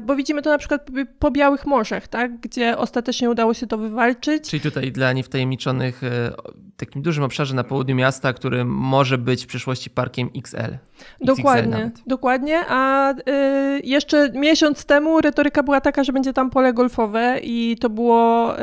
[0.00, 2.40] bo widzimy, widzimy to na przykład po Białych Morzach, tak?
[2.40, 4.50] gdzie ostatecznie udało się to wywalczyć.
[4.50, 6.32] Czyli tutaj dla niewtajemniczonych e,
[6.76, 10.78] takim dużym obszarze na południu miasta, który może być w przyszłości parkiem XL.
[11.20, 12.60] Dokładnie, dokładnie.
[12.68, 17.90] A y, jeszcze miesiąc temu retoryka była taka, że będzie tam pole golfowe i to
[17.90, 18.54] było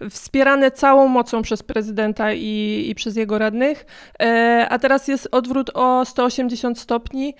[0.00, 3.86] y, wspierane całą mocą przez prezydenta i, i przez jego radnych.
[4.22, 4.26] Y,
[4.68, 7.34] a teraz jest odwrót o 180 stopni,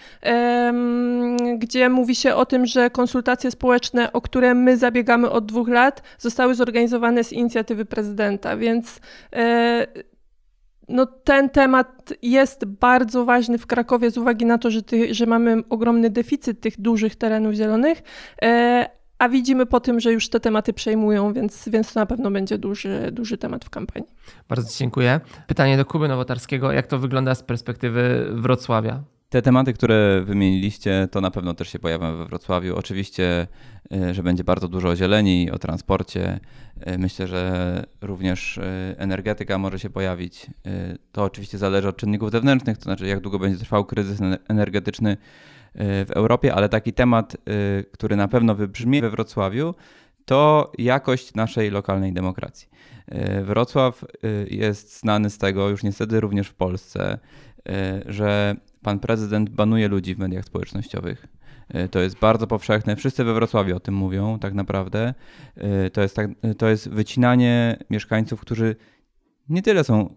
[1.58, 6.02] gdzie mówi się o tym, że konsultacje społeczne, o które my zabiegamy od dwóch lat,
[6.18, 9.00] zostały zorganizowane z inicjatywy prezydenta, więc
[9.32, 9.86] e,
[10.88, 15.26] no, ten temat jest bardzo ważny w Krakowie z uwagi na to, że, ty, że
[15.26, 18.02] mamy ogromny deficyt tych dużych terenów zielonych,
[18.42, 22.30] e, a widzimy po tym, że już te tematy przejmują, więc, więc to na pewno
[22.30, 24.10] będzie duży, duży temat w kampanii.
[24.48, 25.20] Bardzo dziękuję.
[25.46, 26.72] Pytanie do Kuby Nowotarskiego.
[26.72, 29.02] Jak to wygląda z perspektywy Wrocławia?
[29.34, 32.76] Te tematy, które wymieniliście, to na pewno też się pojawią we Wrocławiu.
[32.76, 33.46] Oczywiście,
[33.92, 36.40] y, że będzie bardzo dużo o zieleni, o transporcie.
[36.88, 38.62] Y, myślę, że również y,
[38.98, 40.46] energetyka może się pojawić.
[41.12, 44.18] To oczywiście zależy od czynników zewnętrznych, to znaczy jak długo będzie trwał kryzys
[44.48, 45.16] energetyczny
[45.74, 47.36] w Europie, ale taki temat,
[47.92, 49.74] który na pewno wybrzmi we Wrocławiu,
[50.24, 52.68] to jakość naszej lokalnej demokracji.
[53.42, 54.04] Wrocław
[54.50, 57.18] jest znany z tego, już niestety również w Polsce,
[58.06, 61.26] że pan prezydent banuje ludzi w mediach społecznościowych.
[61.68, 62.96] E, to jest bardzo powszechne.
[62.96, 65.14] Wszyscy we Wrocławiu o tym mówią, tak naprawdę.
[65.56, 68.76] E, to jest, tak, to jest wycinanie mieszkańców, którzy
[69.48, 70.08] nie tyle są e,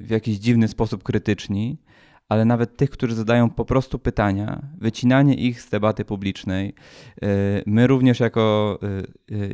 [0.00, 1.78] w jakiś dziwny sposób krytyczni,
[2.28, 6.74] ale nawet tych, którzy zadają po prostu pytania, wycinanie ich z debaty publicznej.
[7.66, 8.78] My również jako,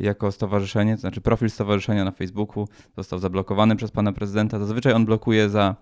[0.01, 4.59] jako stowarzyszenie, to znaczy profil stowarzyszenia na Facebooku został zablokowany przez pana prezydenta.
[4.59, 5.75] Zazwyczaj on blokuje za,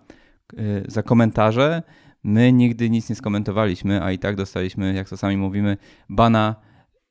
[0.87, 1.83] za komentarze,
[2.27, 5.77] My nigdy nic nie skomentowaliśmy, a i tak dostaliśmy, jak to sami mówimy,
[6.09, 6.55] bana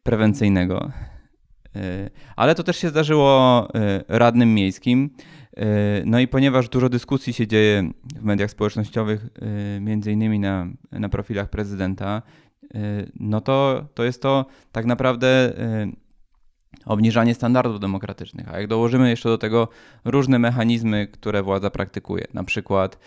[0.03, 0.91] prewencyjnego.
[1.77, 5.11] E, ale to też się zdarzyło e, radnym miejskim.
[5.57, 5.67] E,
[6.05, 9.27] no i ponieważ dużo dyskusji się dzieje w mediach społecznościowych,
[9.81, 12.23] między innymi na, na profilach prezydenta,
[13.21, 15.53] no to, to jest to tak naprawdę
[16.85, 18.49] obniżanie standardów demokratycznych.
[18.49, 19.69] A jak dołożymy jeszcze do tego
[20.05, 22.99] różne mechanizmy, które władza praktykuje, na przykład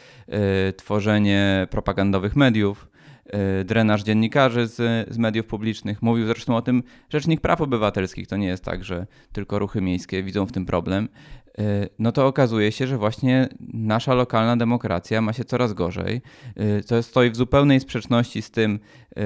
[0.69, 2.87] y, tworzenie propagandowych mediów,
[3.61, 6.01] y, drenaż dziennikarzy z, z mediów publicznych.
[6.01, 8.27] Mówił zresztą o tym Rzecznik Praw Obywatelskich.
[8.27, 11.09] To nie jest tak, że tylko ruchy miejskie widzą w tym problem.
[11.59, 16.21] Y, no to okazuje się, że właśnie nasza lokalna demokracja ma się coraz gorzej.
[16.79, 18.79] Y, to stoi w zupełnej sprzeczności z tym,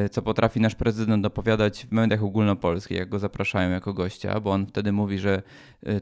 [0.06, 4.52] y, co potrafi nasz prezydent opowiadać w mediach ogólnopolskich, jak go zapraszają jako gościa, bo
[4.52, 5.42] on wtedy mówi, że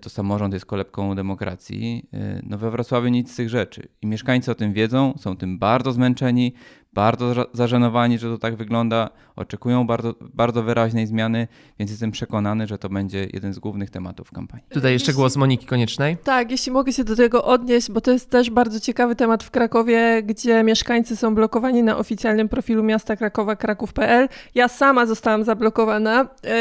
[0.02, 2.10] to samorząd jest kolebką demokracji.
[2.44, 3.88] No we Wrocławiu nic z tych rzeczy.
[4.02, 6.54] I mieszkańcy o tym wiedzą, są tym bardzo zmęczeni,
[6.94, 11.48] bardzo zażenowani, że to tak wygląda, oczekują bardzo, bardzo wyraźnej zmiany,
[11.80, 14.66] więc jestem przekonany, że to będzie jeden z głównych tematów kampanii.
[14.70, 16.18] Tutaj jeszcze głos Moniki Koniecznej.
[16.24, 19.52] Tak, jeśli mogę się do tego odnieść, bo to jest też bardzo ciekawy temat w
[19.52, 24.28] Krakowie, gdzie mieszkańcy są blokowani na oficjalnym profilu miasta Krakowa, kraków.pl.
[24.56, 26.52] Ja sama zostałam zablokowana yy,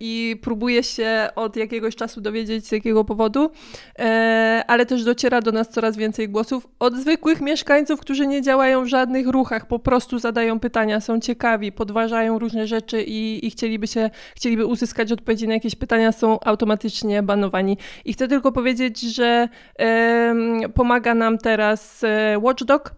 [0.00, 3.42] i próbuję się od jakiegoś czasu dowiedzieć z jakiego powodu,
[3.98, 4.04] yy,
[4.66, 8.88] ale też dociera do nas coraz więcej głosów od zwykłych mieszkańców, którzy nie działają w
[8.88, 13.86] żadnych ruchach ruchach po prostu zadają pytania, są ciekawi, podważają różne rzeczy i, i chcieliby
[13.86, 17.78] się, chcieliby uzyskać odpowiedzi na jakieś pytania, są automatycznie banowani.
[18.04, 19.48] I chcę tylko powiedzieć, że
[20.74, 22.94] pomaga nam teraz e, Watchdog,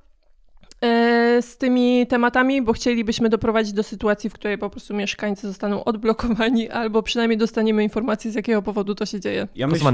[0.82, 5.84] e, z tymi tematami, bo chcielibyśmy doprowadzić do sytuacji, w której po prostu mieszkańcy zostaną
[5.84, 9.48] odblokowani, albo przynajmniej dostaniemy informację, z jakiego powodu to się dzieje.
[9.54, 9.84] Ja myśl...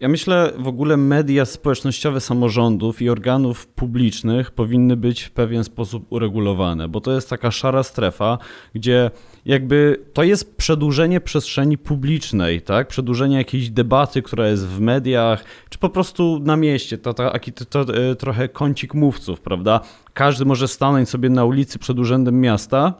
[0.00, 6.06] Ja myślę, w ogóle media społecznościowe samorządów i organów publicznych powinny być w pewien sposób
[6.10, 8.38] uregulowane, bo to jest taka szara strefa,
[8.74, 9.10] gdzie
[9.44, 12.88] jakby to jest przedłużenie przestrzeni publicznej, tak?
[12.88, 16.98] Przedłużenie jakiejś debaty, która jest w mediach, czy po prostu na mieście.
[16.98, 19.80] To, to, to, to, e, trochę kącik mówców, prawda?
[20.14, 22.94] Każdy może stanąć sobie na ulicy przed urzędem miasta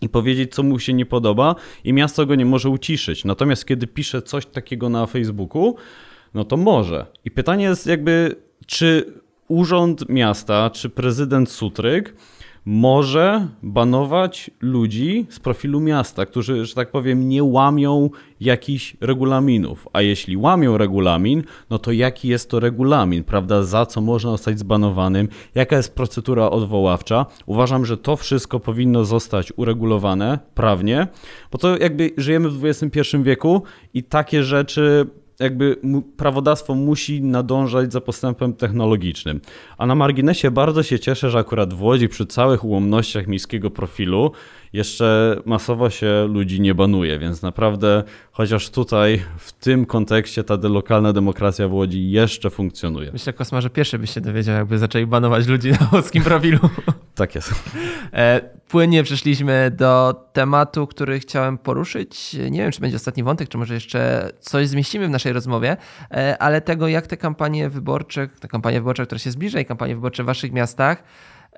[0.00, 3.24] i powiedzieć, co mu się nie podoba, i miasto go nie może uciszyć.
[3.24, 5.76] Natomiast kiedy pisze coś takiego na Facebooku,
[6.36, 7.06] no to może.
[7.24, 9.12] I pytanie jest jakby, czy
[9.48, 12.14] urząd miasta, czy prezydent Sutryk
[12.64, 18.10] może banować ludzi z profilu miasta, którzy, że tak powiem, nie łamią
[18.40, 19.88] jakichś regulaminów.
[19.92, 23.62] A jeśli łamią regulamin, no to jaki jest to regulamin, prawda?
[23.62, 27.26] Za co można zostać zbanowanym, jaka jest procedura odwoławcza.
[27.46, 31.08] Uważam, że to wszystko powinno zostać uregulowane prawnie,
[31.52, 33.62] bo to jakby żyjemy w XXI wieku
[33.94, 35.06] i takie rzeczy
[35.40, 35.76] jakby
[36.16, 39.40] prawodawstwo musi nadążać za postępem technologicznym.
[39.78, 44.32] A na marginesie bardzo się cieszę, że akurat w Łodzi przy całych ułomnościach miejskiego profilu
[44.72, 51.12] jeszcze masowo się ludzi nie banuje, więc naprawdę chociaż tutaj w tym kontekście ta lokalna
[51.12, 53.12] demokracja w Łodzi jeszcze funkcjonuje.
[53.12, 56.58] Myślę, Kosma, że pierwszy byś się dowiedział, jakby zaczęli banować ludzi na łódzkim profilu.
[57.14, 57.54] Tak jest.
[58.68, 62.34] Płynnie przeszliśmy do tematu, który chciałem poruszyć.
[62.50, 65.76] Nie wiem, czy będzie ostatni wątek, czy może jeszcze coś zmieścimy w naszej rozmowie,
[66.10, 69.94] e, ale tego, jak te kampanie wyborcze, ta kampania wyborcza, która się zbliża i kampanie
[69.94, 71.02] wyborcze w waszych miastach,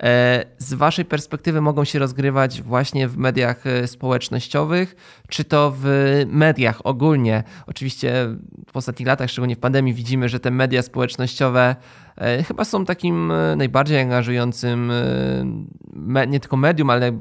[0.02, 4.96] E, z Waszej perspektywy mogą się rozgrywać właśnie w mediach e, społecznościowych,
[5.28, 5.86] czy to w
[6.26, 7.42] mediach ogólnie.
[7.66, 8.12] Oczywiście
[8.72, 11.76] w ostatnich latach, szczególnie w pandemii, widzimy, że te media społecznościowe
[12.46, 17.12] chyba są takim e, najbardziej angażującym e, nie tylko medium, ale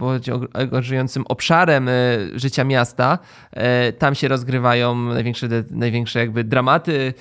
[0.53, 1.89] angażującym obszarem
[2.35, 3.19] życia miasta.
[3.99, 7.13] Tam się rozgrywają największe, największe jakby dramaty,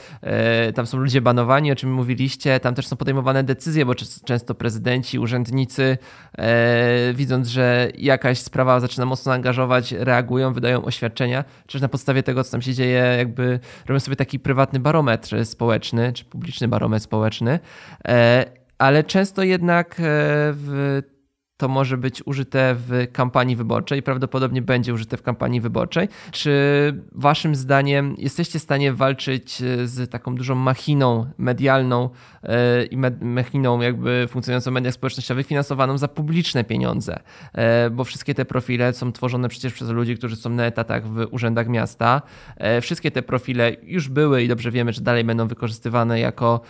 [0.75, 5.19] tam są ludzie banowani, o czym mówiliście, tam też są podejmowane decyzje, bo często prezydenci,
[5.19, 5.99] urzędnicy
[7.15, 12.51] widząc, że jakaś sprawa zaczyna mocno angażować, reagują, wydają oświadczenia, czy na podstawie tego, co
[12.51, 17.59] tam się dzieje, jakby robią sobie taki prywatny barometr społeczny, czy publiczny barometr społeczny.
[18.09, 18.45] E,
[18.79, 20.03] ale często jednak e,
[20.53, 21.03] w
[21.57, 26.09] to może być użyte w kampanii wyborczej, prawdopodobnie będzie użyte w kampanii wyborczej.
[26.33, 26.53] Czy
[27.13, 32.11] waszym zdaniem jesteście w stanie walczyć e, z taką dużą machiną medialną
[32.43, 37.19] e, i machiną jakby funkcjonującą w mediach społecznościowych, finansowaną za publiczne pieniądze?
[37.53, 41.27] E, bo wszystkie te profile są tworzone przecież przez ludzi, którzy są na etatach w
[41.31, 42.23] urzędach miasta.
[42.81, 46.61] Wszystkie te profile już były i dobrze wiemy, że dalej będą wykorzystywane jako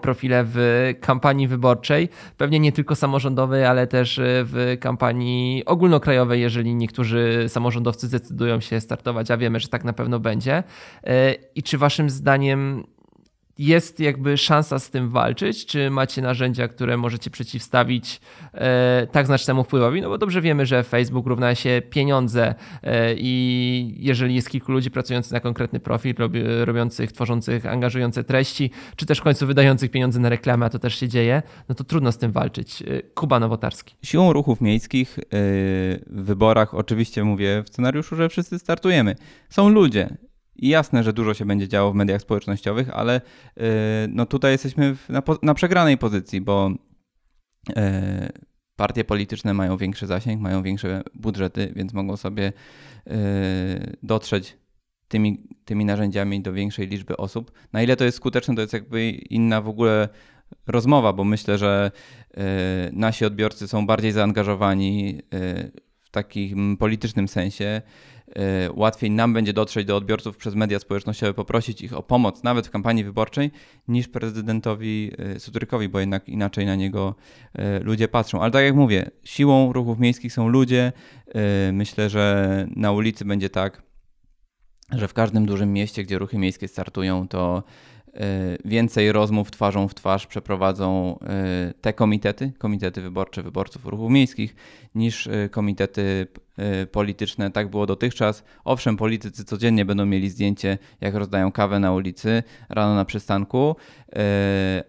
[0.00, 2.08] profile w kampanii wyborczej.
[2.36, 9.30] Pewnie nie tylko samorządowej, ale też w kampanii ogólnokrajowej, jeżeli niektórzy samorządowcy zdecydują się startować,
[9.30, 10.62] a wiemy, że tak na pewno będzie.
[11.04, 12.84] E, I czy waszym zdaniem
[13.58, 15.66] jest jakby szansa z tym walczyć?
[15.66, 18.20] Czy macie narzędzia, które możecie przeciwstawić
[18.54, 20.02] e, tak znacznemu wpływowi?
[20.02, 24.90] No bo dobrze wiemy, że Facebook równa się pieniądze e, i jeżeli jest kilku ludzi
[24.90, 30.20] pracujących na konkretny profil, robi, robiących, tworzących, angażujące treści, czy też w końcu wydających pieniądze
[30.20, 32.82] na reklamę, a to też się dzieje, no to trudno z tym walczyć.
[32.82, 33.94] E, Kuba Nowotarski.
[34.02, 35.22] Siłą ruchów miejskich e,
[36.06, 39.16] w wyborach, oczywiście mówię w scenariuszu, że wszyscy startujemy,
[39.48, 40.16] są ludzie
[40.56, 43.20] i jasne, że dużo się będzie działo w mediach społecznościowych, ale
[43.56, 43.64] yy,
[44.08, 46.70] no tutaj jesteśmy na, na przegranej pozycji, bo
[47.68, 47.74] yy,
[48.76, 52.52] partie polityczne mają większy zasięg, mają większe budżety, więc mogą sobie
[53.06, 53.14] yy,
[54.02, 54.56] dotrzeć
[55.08, 57.52] tymi, tymi narzędziami do większej liczby osób.
[57.72, 60.08] Na ile to jest skuteczne, to jest jakby inna w ogóle
[60.66, 61.90] rozmowa, bo myślę, że
[62.92, 65.22] nasi odbiorcy są bardziej zaangażowani
[66.00, 68.11] w takim politycznym sensie Y,
[68.74, 72.70] łatwiej nam będzie dotrzeć do odbiorców przez media społecznościowe, poprosić ich o pomoc, nawet w
[72.70, 73.50] kampanii wyborczej,
[73.88, 77.14] niż prezydentowi y, Sutrykowi, bo jednak inaczej na niego
[77.58, 78.40] y, ludzie patrzą.
[78.42, 80.92] Ale tak jak mówię, siłą ruchów miejskich są ludzie.
[81.72, 83.82] Myślę, że na ulicy będzie tak,
[84.92, 87.62] że w każdym dużym mieście, gdzie ruchy miejskie startują, to
[88.64, 91.18] więcej rozmów twarzą w twarz przeprowadzą
[91.80, 94.56] te komitety, komitety wyborcze wyborców ruchów miejskich,
[94.94, 96.26] niż komitety
[96.58, 97.50] Y, polityczne.
[97.50, 98.44] Tak było dotychczas.
[98.64, 103.76] Owszem, politycy codziennie będą mieli zdjęcie, jak rozdają kawę na ulicy, rano na przystanku,
[104.08, 104.14] y,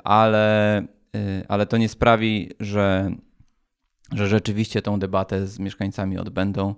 [0.03, 0.80] ale,
[1.15, 3.11] y, ale to nie sprawi, że
[4.14, 6.76] że rzeczywiście tą debatę z mieszkańcami odbędą.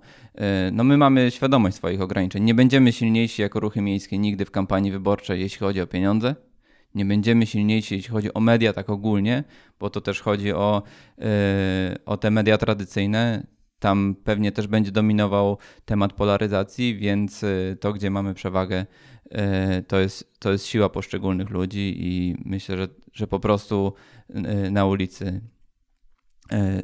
[0.72, 2.44] No my mamy świadomość swoich ograniczeń.
[2.44, 6.34] Nie będziemy silniejsi jako ruchy miejskie nigdy w kampanii wyborczej, jeśli chodzi o pieniądze.
[6.94, 9.44] Nie będziemy silniejsi, jeśli chodzi o media tak ogólnie,
[9.80, 10.82] bo to też chodzi o,
[12.06, 13.46] o te media tradycyjne
[13.78, 17.44] tam pewnie też będzie dominował temat polaryzacji, więc
[17.80, 18.86] to, gdzie mamy przewagę,
[19.86, 23.92] to jest, to jest siła poszczególnych ludzi i myślę, że, że po prostu
[24.70, 25.40] na ulicy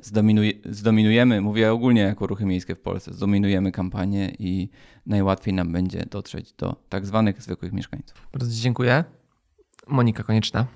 [0.02, 4.68] zdominuj, zdominujemy, mówię ogólnie jako ruchy miejskie w Polsce, zdominujemy kampanię i
[5.06, 8.28] najłatwiej nam będzie dotrzeć do tak zwanych zwykłych mieszkańców.
[8.32, 9.04] Bardzo dziękuję.
[9.86, 10.66] Monika Konieczna.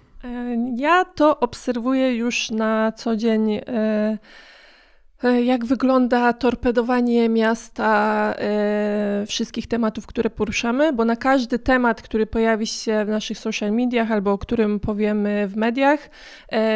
[0.77, 3.61] Ja to obserwuję już na co dzień.
[5.25, 10.93] E, e, jak wygląda torpedowanie miasta e, wszystkich tematów, które poruszamy?
[10.93, 15.49] Bo na każdy temat, który pojawi się w naszych social mediach albo o którym powiemy
[15.49, 16.11] w mediach,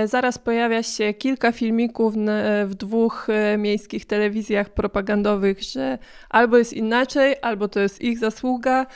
[0.05, 2.15] zaraz pojawia się kilka filmików
[2.67, 3.27] w dwóch
[3.59, 5.99] miejskich telewizjach propagandowych, że
[6.31, 8.87] albo jest inaczej, albo to jest ich zasługa.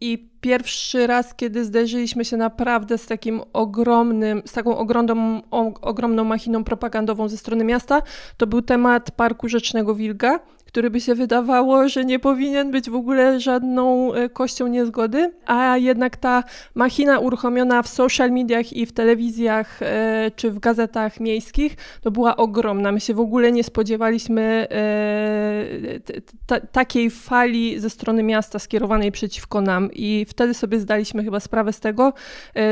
[0.00, 5.42] I pierwszy raz, kiedy zderzyliśmy się naprawdę z takim ogromnym, z taką ogromną,
[5.80, 8.02] ogromną machiną propagandową ze strony miasta,
[8.36, 12.94] to był temat Parku Rzecznego Wilga, który by się wydawało, że nie powinien być w
[12.94, 16.44] ogóle żadną e, kością niezgody, a jednak ta
[16.74, 22.36] machina uruchomiona w social mediach i w telewizjach e, czy w gazetach miejskich to była
[22.36, 22.92] ogromna.
[22.92, 29.88] My się w ogóle nie spodziewaliśmy e, takiej fali ze strony miasta skierowanej przeciwko nam
[29.92, 32.12] i wtedy sobie zdaliśmy chyba sprawę z tego,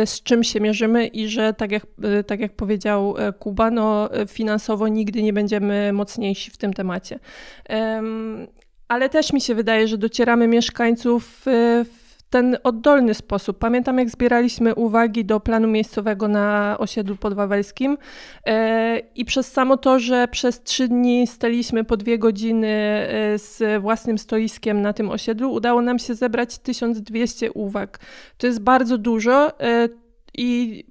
[0.05, 1.87] z czym się mierzymy i że tak jak,
[2.27, 7.19] tak jak powiedział Kuba, no finansowo nigdy nie będziemy mocniejsi w tym temacie
[8.89, 13.59] ale też mi się wydaje, że docieramy mieszkańców w ten oddolny sposób.
[13.59, 17.99] Pamiętam, jak zbieraliśmy uwagi do planu miejscowego na osiedlu podwawelskim
[18.47, 23.83] e, i przez samo to, że przez trzy dni staliśmy po dwie godziny e, z
[23.83, 27.99] własnym stoiskiem na tym osiedlu, udało nam się zebrać 1200 uwag.
[28.39, 29.89] To jest bardzo dużo e,
[30.35, 30.85] i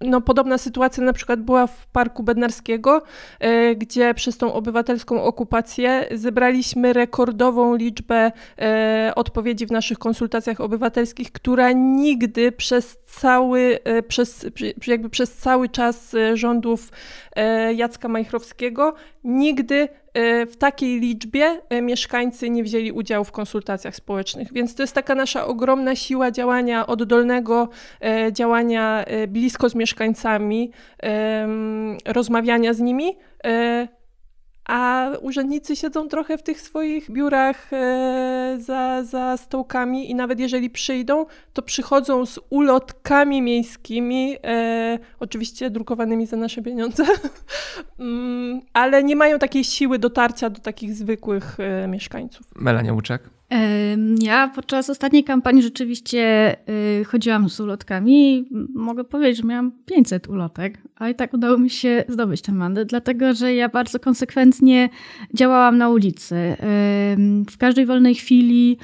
[0.00, 3.02] no, podobna sytuacja na przykład była w Parku Bednarskiego,
[3.40, 11.32] e, gdzie przez tą obywatelską okupację zebraliśmy rekordową liczbę e, odpowiedzi w naszych konsultacjach obywatelskich,
[11.32, 14.46] która nigdy przez cały, e, przez,
[14.86, 16.90] jakby przez cały czas rządów
[17.74, 18.94] Jacka Majchrowskiego
[19.24, 19.88] nigdy
[20.18, 24.52] E, w takiej liczbie e, mieszkańcy nie wzięli udziału w konsultacjach społecznych.
[24.52, 27.68] Więc to jest taka nasza ogromna siła działania oddolnego,
[28.00, 30.72] e, działania blisko z mieszkańcami,
[32.06, 33.16] rozmawiania z nimi
[34.68, 40.70] a urzędnicy siedzą trochę w tych swoich biurach e, za, za stołkami i nawet jeżeli
[40.70, 47.04] przyjdą, to przychodzą z ulotkami miejskimi, e, oczywiście drukowanymi za nasze pieniądze,
[47.98, 52.46] mm, ale nie mają takiej siły dotarcia do takich zwykłych e, mieszkańców.
[52.56, 53.37] Melania Łuczek.
[54.18, 56.56] Ja podczas ostatniej kampanii rzeczywiście
[57.00, 61.70] y, chodziłam z ulotkami mogę powiedzieć, że miałam 500 ulotek, a i tak udało mi
[61.70, 64.88] się zdobyć ten mandat, dlatego że ja bardzo konsekwentnie
[65.34, 66.56] działałam na ulicy.
[67.50, 68.78] W każdej wolnej chwili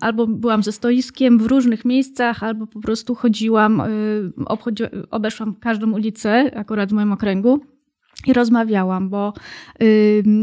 [0.00, 6.50] albo byłam ze stoiskiem w różnych miejscach, albo po prostu chodziłam, y, obeszłam każdą ulicę,
[6.56, 7.73] akurat w moim okręgu
[8.26, 9.32] i rozmawiałam, bo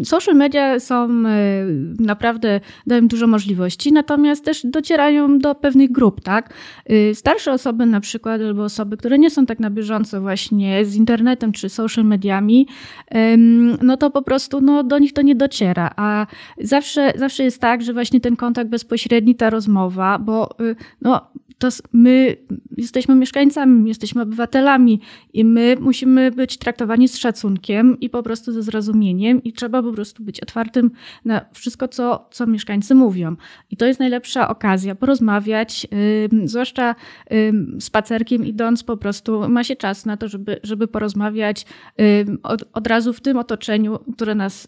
[0.04, 6.54] social media są y, naprawdę, dają dużo możliwości, natomiast też docierają do pewnych grup, tak?
[6.92, 10.96] Y, starsze osoby na przykład, albo osoby, które nie są tak na bieżąco właśnie z
[10.96, 12.68] internetem czy social mediami,
[13.82, 16.28] no to po prostu no, do nich to nie dociera, a
[16.62, 21.32] zawsze, zawsze jest tak, że właśnie ten kontakt bezpośredni, ta rozmowa, bo y, no,
[21.62, 22.38] to my
[22.78, 25.00] jesteśmy mieszkańcami, jesteśmy obywatelami
[25.34, 29.92] i my musimy być traktowani z szacunkiem i po prostu ze zrozumieniem i trzeba po
[29.92, 30.92] prostu być otwartym
[31.26, 33.36] na wszystko, co, co mieszkańcy mówią.
[33.72, 35.88] I to jest najlepsza okazja porozmawiać,
[36.32, 36.96] yy, zwłaszcza
[37.30, 41.66] yy, spacerkiem idąc po prostu ma się czas na to, żeby, żeby porozmawiać
[41.98, 42.06] yy,
[42.44, 44.68] od, od razu w tym otoczeniu, które nas,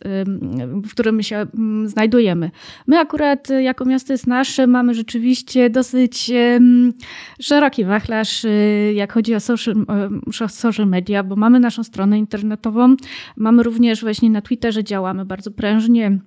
[0.85, 1.45] w którym się
[1.85, 2.51] znajdujemy.
[2.87, 6.31] My akurat jako miasto jest nasze, mamy rzeczywiście dosyć
[7.41, 9.75] szeroki wachlarz, y, jak chodzi o social,
[10.49, 12.95] social media, bo mamy naszą stronę internetową,
[13.37, 16.19] mamy również właśnie na Twitterze działamy bardzo prężnie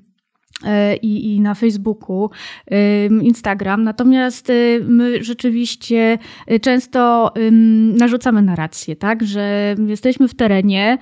[1.03, 2.31] i, i na Facebooku,
[3.23, 3.85] Instagram.
[3.85, 6.19] Natomiast y, my rzeczywiście
[6.51, 7.33] y, często
[7.99, 10.99] narzucamy narrację, tak, że jesteśmy w terenie.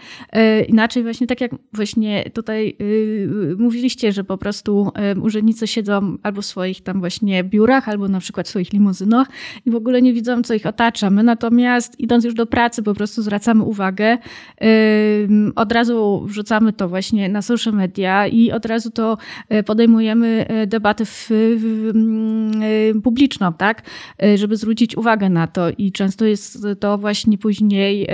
[0.69, 4.93] Inaczej właśnie tak jak właśnie tutaj y, mówiliście, że po prostu
[5.23, 9.29] urzędnicy siedzą albo w swoich tam właśnie biurach, albo na przykład w swoich limuzynach
[9.67, 11.11] i w ogóle nie widzą, co ich otacza.
[11.11, 14.19] My natomiast idąc już do pracy po prostu zwracamy uwagę,
[15.55, 19.17] od razu wrzucamy to właśnie na social media i od razu to
[19.67, 23.83] podejmujemy debatę w, w, w, publiczną, tak,
[24.35, 28.09] żeby zwrócić uwagę na to i często jest to właśnie później,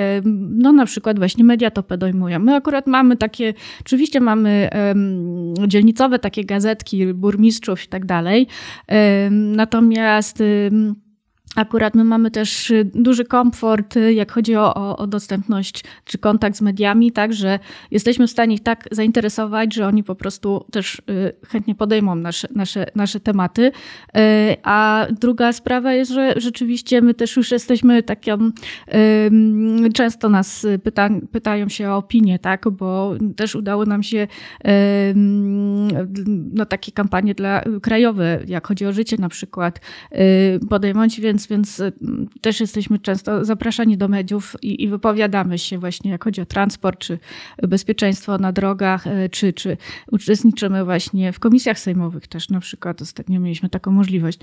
[0.50, 2.38] no na przykład właśnie media to podejmują.
[2.38, 4.70] My akurat mamy takie, oczywiście mamy
[5.66, 8.46] dzielnicowe takie gazetki burmistrzów i tak dalej,
[9.30, 10.42] natomiast
[11.56, 16.56] Akurat my mamy też y, duży komfort, y, jak chodzi o, o, dostępność czy kontakt
[16.56, 17.58] z mediami, tak, że
[17.90, 22.48] jesteśmy w stanie ich tak zainteresować, że oni po prostu też y, chętnie podejmą nasze,
[22.54, 23.72] nasze, nasze tematy.
[24.62, 28.50] A druga sprawa jest, że rzeczywiście my też już jesteśmy taką,
[29.94, 34.26] często nas pyta, pytają się o opinię, tak, bo też udało nam się
[36.52, 39.80] no, takie kampanie dla krajowe, jak chodzi o życie na przykład,
[40.68, 42.00] podejmować, więc więc, więc
[42.40, 46.98] też jesteśmy często zapraszani do mediów i, i, wypowiadamy się właśnie, jak chodzi o transport,
[46.98, 47.18] czy
[47.62, 49.76] bezpieczeństwo na drogach, e, czy, czy
[50.12, 53.02] uczestniczymy właśnie w komisjach sejmowych też na przykład.
[53.02, 54.38] Ostatnio mieliśmy taką możliwość.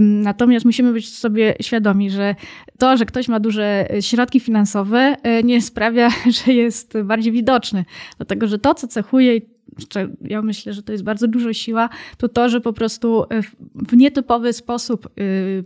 [0.00, 2.34] Natomiast musimy być sobie świadomi, że
[2.78, 6.08] to, że ktoś ma duże środki finansowe, e, nie sprawia,
[6.44, 7.84] że jest bardziej widoczny.
[8.16, 9.40] Dlatego, że to, co cechuje
[10.20, 13.24] ja myślę, że to jest bardzo duża siła, to to, że po prostu
[13.74, 15.62] w nietypowy sposób y,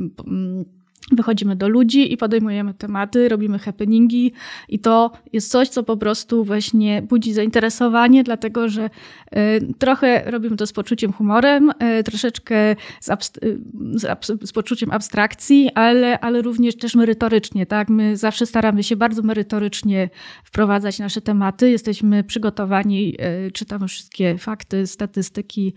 [1.12, 4.32] wychodzimy do ludzi i podejmujemy tematy, robimy happeningi
[4.68, 10.56] i to jest coś, co po prostu właśnie budzi zainteresowanie, dlatego że y, trochę robimy
[10.56, 13.60] to z poczuciem humorem, y, troszeczkę z, y,
[13.94, 17.88] z, z, poczuciem abstrakcji, ale, ale również też merytorycznie, tak?
[17.88, 20.10] My zawsze staramy się bardzo merytorycznie
[20.44, 23.16] wprowadzać nasze tematy, jesteśmy przygotowani,
[23.52, 25.74] czytamy wszystkie fakty, statystyki,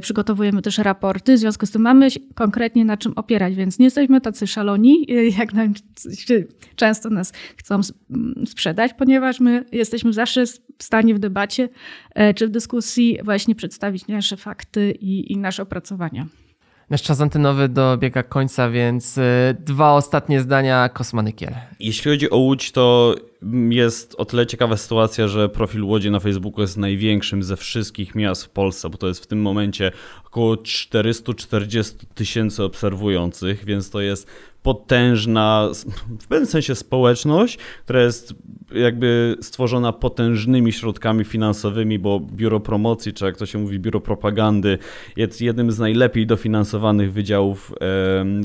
[0.00, 4.20] przygotowujemy też raporty, w związku z tym mamy konkretnie na czym opierać, więc nie jesteśmy
[4.20, 5.06] tacy szaloni,
[5.38, 5.74] jak nam
[6.76, 7.80] często nas chcą
[8.46, 10.46] sprzedać, ponieważ my jesteśmy zawsze
[10.78, 11.68] w stanie w debacie
[12.14, 16.26] e, czy w dyskusji właśnie przedstawić nasze fakty i, i nasze opracowania.
[16.90, 21.54] Nasz czas antenowy dobiega końca, więc e, dwa ostatnie zdania Kosmanykiel.
[21.80, 23.14] Jeśli chodzi o Łódź, to
[23.70, 28.44] jest o tyle ciekawa sytuacja, że profil Łodzi na Facebooku jest największym ze wszystkich miast
[28.44, 29.92] w Polsce, bo to jest w tym momencie
[30.26, 34.26] około 440 tysięcy obserwujących, więc to jest
[34.62, 35.68] potężna,
[36.20, 38.34] w pewnym sensie społeczność, która jest
[38.74, 44.78] jakby stworzona potężnymi środkami finansowymi, bo biuro promocji, czy jak to się mówi, biuro propagandy
[45.16, 47.74] jest jednym z najlepiej dofinansowanych wydziałów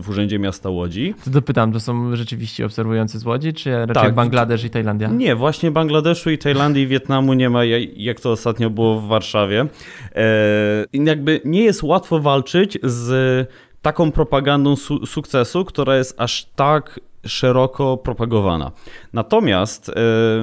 [0.01, 1.13] w Urzędzie Miasta Łodzi.
[1.25, 4.15] To dopytam, to są rzeczywiście obserwujący z Łodzi, czy raczej tak.
[4.15, 5.07] Bangladesz i Tajlandia?
[5.07, 9.65] Nie, właśnie Bangladeszu i Tajlandii i Wietnamu nie ma, jak to ostatnio było w Warszawie.
[10.15, 13.47] E, jakby nie jest łatwo walczyć z
[13.83, 18.71] taką propagandą su sukcesu, która jest aż tak szeroko propagowana.
[19.13, 19.93] Natomiast yy,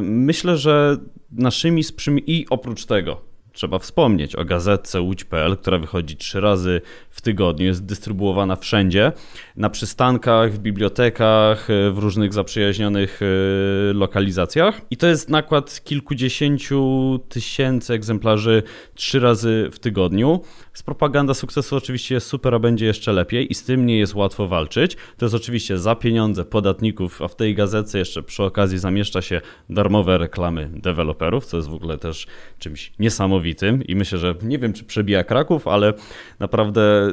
[0.03, 0.97] myślę, że
[1.33, 1.83] naszymi
[2.27, 6.81] i oprócz tego trzeba wspomnieć o gazetce łódź.pl, która wychodzi trzy razy
[7.11, 9.13] w tygodniu, jest dystrybuowana wszędzie,
[9.57, 14.81] na przystankach, w bibliotekach, w różnych zaprzyjaźnionych e, lokalizacjach.
[14.91, 18.63] I to jest nakład kilkudziesięciu tysięcy egzemplarzy
[18.95, 20.41] trzy razy w tygodniu.
[20.73, 24.15] Z propaganda sukcesu oczywiście jest super, a będzie jeszcze lepiej i z tym nie jest
[24.15, 24.97] łatwo walczyć.
[25.17, 29.41] To jest oczywiście za pieniądze podatników, a w tej gazetce jeszcze przy okazji zamieszcza się
[29.71, 32.27] darmowe reklamy deweloperów, co jest w ogóle też
[32.59, 33.40] czymś niesamowitym
[33.89, 35.93] i myślę, że nie wiem, czy przebija Kraków, ale
[36.39, 37.13] naprawdę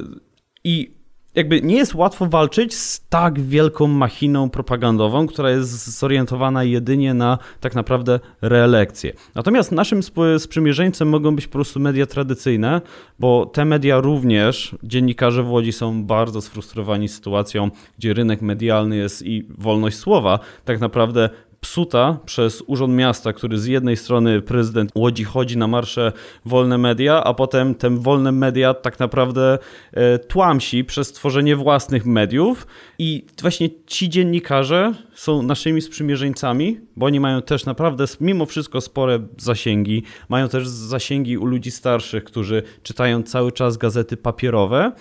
[0.64, 0.98] i
[1.38, 7.38] jakby nie jest łatwo walczyć z tak wielką machiną propagandową, która jest zorientowana jedynie na
[7.60, 9.14] tak naprawdę reelekcję.
[9.36, 10.02] Natomiast naszym
[10.38, 12.82] sprzymierzeńcem mogą być po prostu media tradycyjne,
[13.20, 19.26] bo te media również, dziennikarze w Łodzi są bardzo sfrustrowani sytuacją, gdzie rynek medialny jest
[19.26, 21.30] i wolność słowa tak naprawdę
[21.62, 26.12] psuta przez Urząd Miasta, który z jednej strony prezydent Łodzi chodzi na marsze
[26.46, 29.58] wolne media, a potem te wolne media tak naprawdę
[29.94, 32.68] e, tłamsi przez tworzenie własnych mediów.
[33.00, 39.20] I właśnie ci dziennikarze są naszymi sprzymierzeńcami, bo oni mają też naprawdę mimo wszystko spore
[39.38, 44.92] zasięgi, mają też zasięgi u ludzi starszych, którzy czytają cały czas gazety papierowe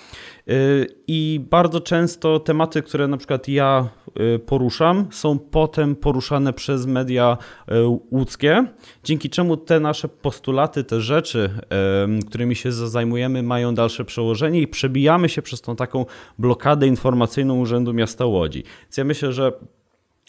[1.07, 3.89] I bardzo często tematy, które na przykład ja
[4.35, 7.39] y, poruszam, są potem poruszane przez media
[7.69, 7.73] y,
[8.11, 8.65] łódzkie,
[9.05, 11.51] dzięki czemu te nasze postulaty, te rzeczy,
[12.29, 16.07] którymi się zajmujemy, mają dalsze przełożenie i przebijamy się przez tą taką
[16.39, 18.65] blokadę informacyjną Urzędu Miasta Łodzi.
[18.83, 19.53] Więc ja myślę, że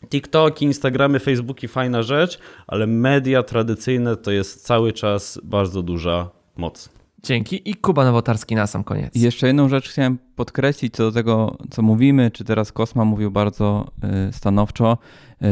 [0.10, 6.97] TikToki, Instagramy, Facebooki fajna rzecz, ale media tradycyjne to jest cały czas bardzo duża moc.
[7.28, 7.70] Dzięki.
[7.70, 9.16] I Kuba Nowotarski na sam koniec.
[9.16, 13.32] I jeszcze jedną rzecz chciałem podkreślić co do tego, co mówimy, czy teraz Kosma mówił
[13.32, 13.92] bardzo
[14.30, 14.98] y, stanowczo.
[15.42, 15.46] Y,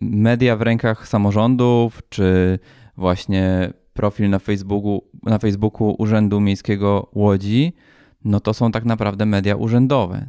[0.00, 2.58] media w rękach samorządów, czy
[2.96, 7.72] właśnie profil na Facebooku, na Facebooku Urzędu Miejskiego Łodzi,
[8.24, 10.26] no to są tak naprawdę media urzędowe.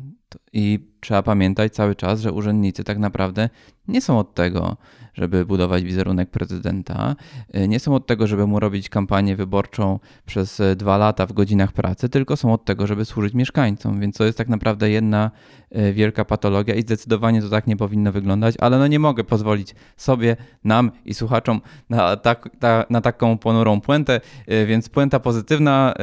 [0.53, 3.49] I trzeba pamiętać cały czas, że urzędnicy tak naprawdę
[3.87, 4.77] nie są od tego,
[5.13, 7.15] żeby budować wizerunek prezydenta.
[7.55, 11.33] Y, nie są od tego, żeby mu robić kampanię wyborczą przez y, dwa lata w
[11.33, 13.99] godzinach pracy, tylko są od tego, żeby służyć mieszkańcom.
[13.99, 15.31] Więc to jest tak naprawdę jedna
[15.75, 19.75] y, wielka patologia i zdecydowanie to tak nie powinno wyglądać, ale no nie mogę pozwolić
[19.97, 24.21] sobie, nam i słuchaczom na, tak, ta, na taką ponurą puentę,
[24.65, 25.93] więc puenta pozytywna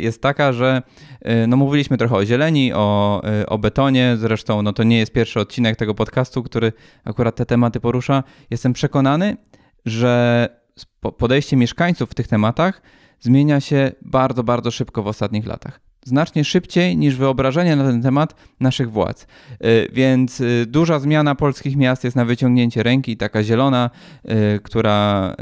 [0.00, 0.82] jest taka, że
[1.48, 5.76] no mówiliśmy trochę o zieleni, o, o betonie, zresztą no to nie jest pierwszy odcinek
[5.76, 6.72] tego podcastu, który
[7.04, 8.22] akurat te tematy porusza.
[8.50, 9.36] Jestem przekonany,
[9.86, 10.48] że
[11.18, 12.82] podejście mieszkańców w tych tematach
[13.20, 15.80] zmienia się bardzo, bardzo szybko w ostatnich latach.
[16.04, 19.26] Znacznie szybciej niż wyobrażenie na ten temat naszych władz.
[19.64, 23.90] Y, więc y, duża zmiana polskich miast jest na wyciągnięcie ręki, taka zielona,
[24.56, 25.36] y, która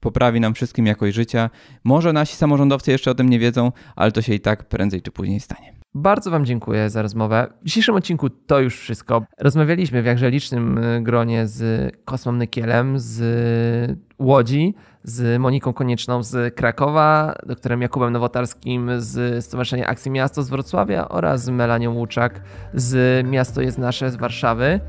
[0.00, 1.50] poprawi nam wszystkim jakość życia.
[1.84, 5.10] Może nasi samorządowcy jeszcze o tym nie wiedzą, ale to się i tak prędzej czy
[5.10, 5.81] później stanie.
[5.94, 7.46] Bardzo Wam dziękuję za rozmowę.
[7.62, 9.22] W dzisiejszym odcinku to już wszystko.
[9.38, 16.54] Rozmawialiśmy w jakże licznym y, gronie z Kosmą Nykielem z Łodzi, z Moniką Konieczną z
[16.54, 22.40] Krakowa, doktorem Jakubem Nowotarskim z Stowarzyszenia Akcji Miasto z Wrocławia oraz Melanią Łuczak
[22.74, 24.80] z Miasto jest Nasze z Warszawy.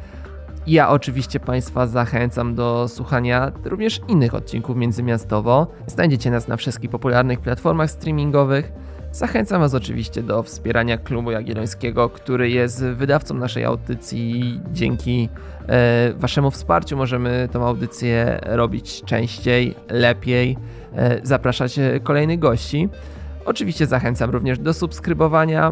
[0.68, 5.68] Ja oczywiście Państwa zachęcam do słuchania również innych odcinków międzymiastowo.
[5.88, 8.72] Znajdziecie nas na wszystkich popularnych platformach streamingowych.
[9.14, 14.60] Zachęcam Was oczywiście do wspierania Klubu Jagiellońskiego, który jest wydawcą naszej audycji.
[14.72, 15.30] Dzięki
[15.68, 20.58] e, Waszemu wsparciu możemy tę audycję robić częściej, lepiej,
[20.96, 22.90] e, zapraszać kolejnych gości.
[23.46, 25.72] Oczywiście zachęcam również do subskrybowania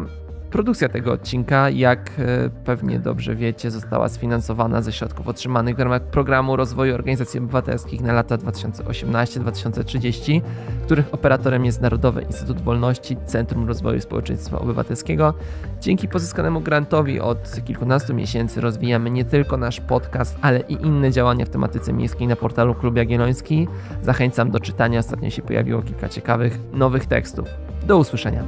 [0.52, 6.02] Produkcja tego odcinka, jak e, pewnie dobrze wiecie, została sfinansowana ze środków otrzymanych w ramach
[6.02, 10.40] programu rozwoju organizacji obywatelskich na lata 2018-2030,
[10.84, 15.34] których operatorem jest Narodowy Instytut Wolności Centrum Rozwoju Społeczeństwa Obywatelskiego.
[15.80, 21.46] Dzięki pozyskanemu grantowi od kilkunastu miesięcy rozwijamy nie tylko nasz podcast, ale i inne działania
[21.46, 23.68] w tematyce miejskiej na portalu Klub Jagielloński.
[24.02, 27.48] Zachęcam do czytania, ostatnio się pojawiło kilka ciekawych nowych tekstów.
[27.86, 28.42] Do usłyszenia.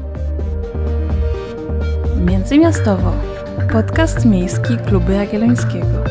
[2.25, 3.12] Międzymiastowo.
[3.72, 6.05] Podcast miejski Klubu Jagiellońskiego.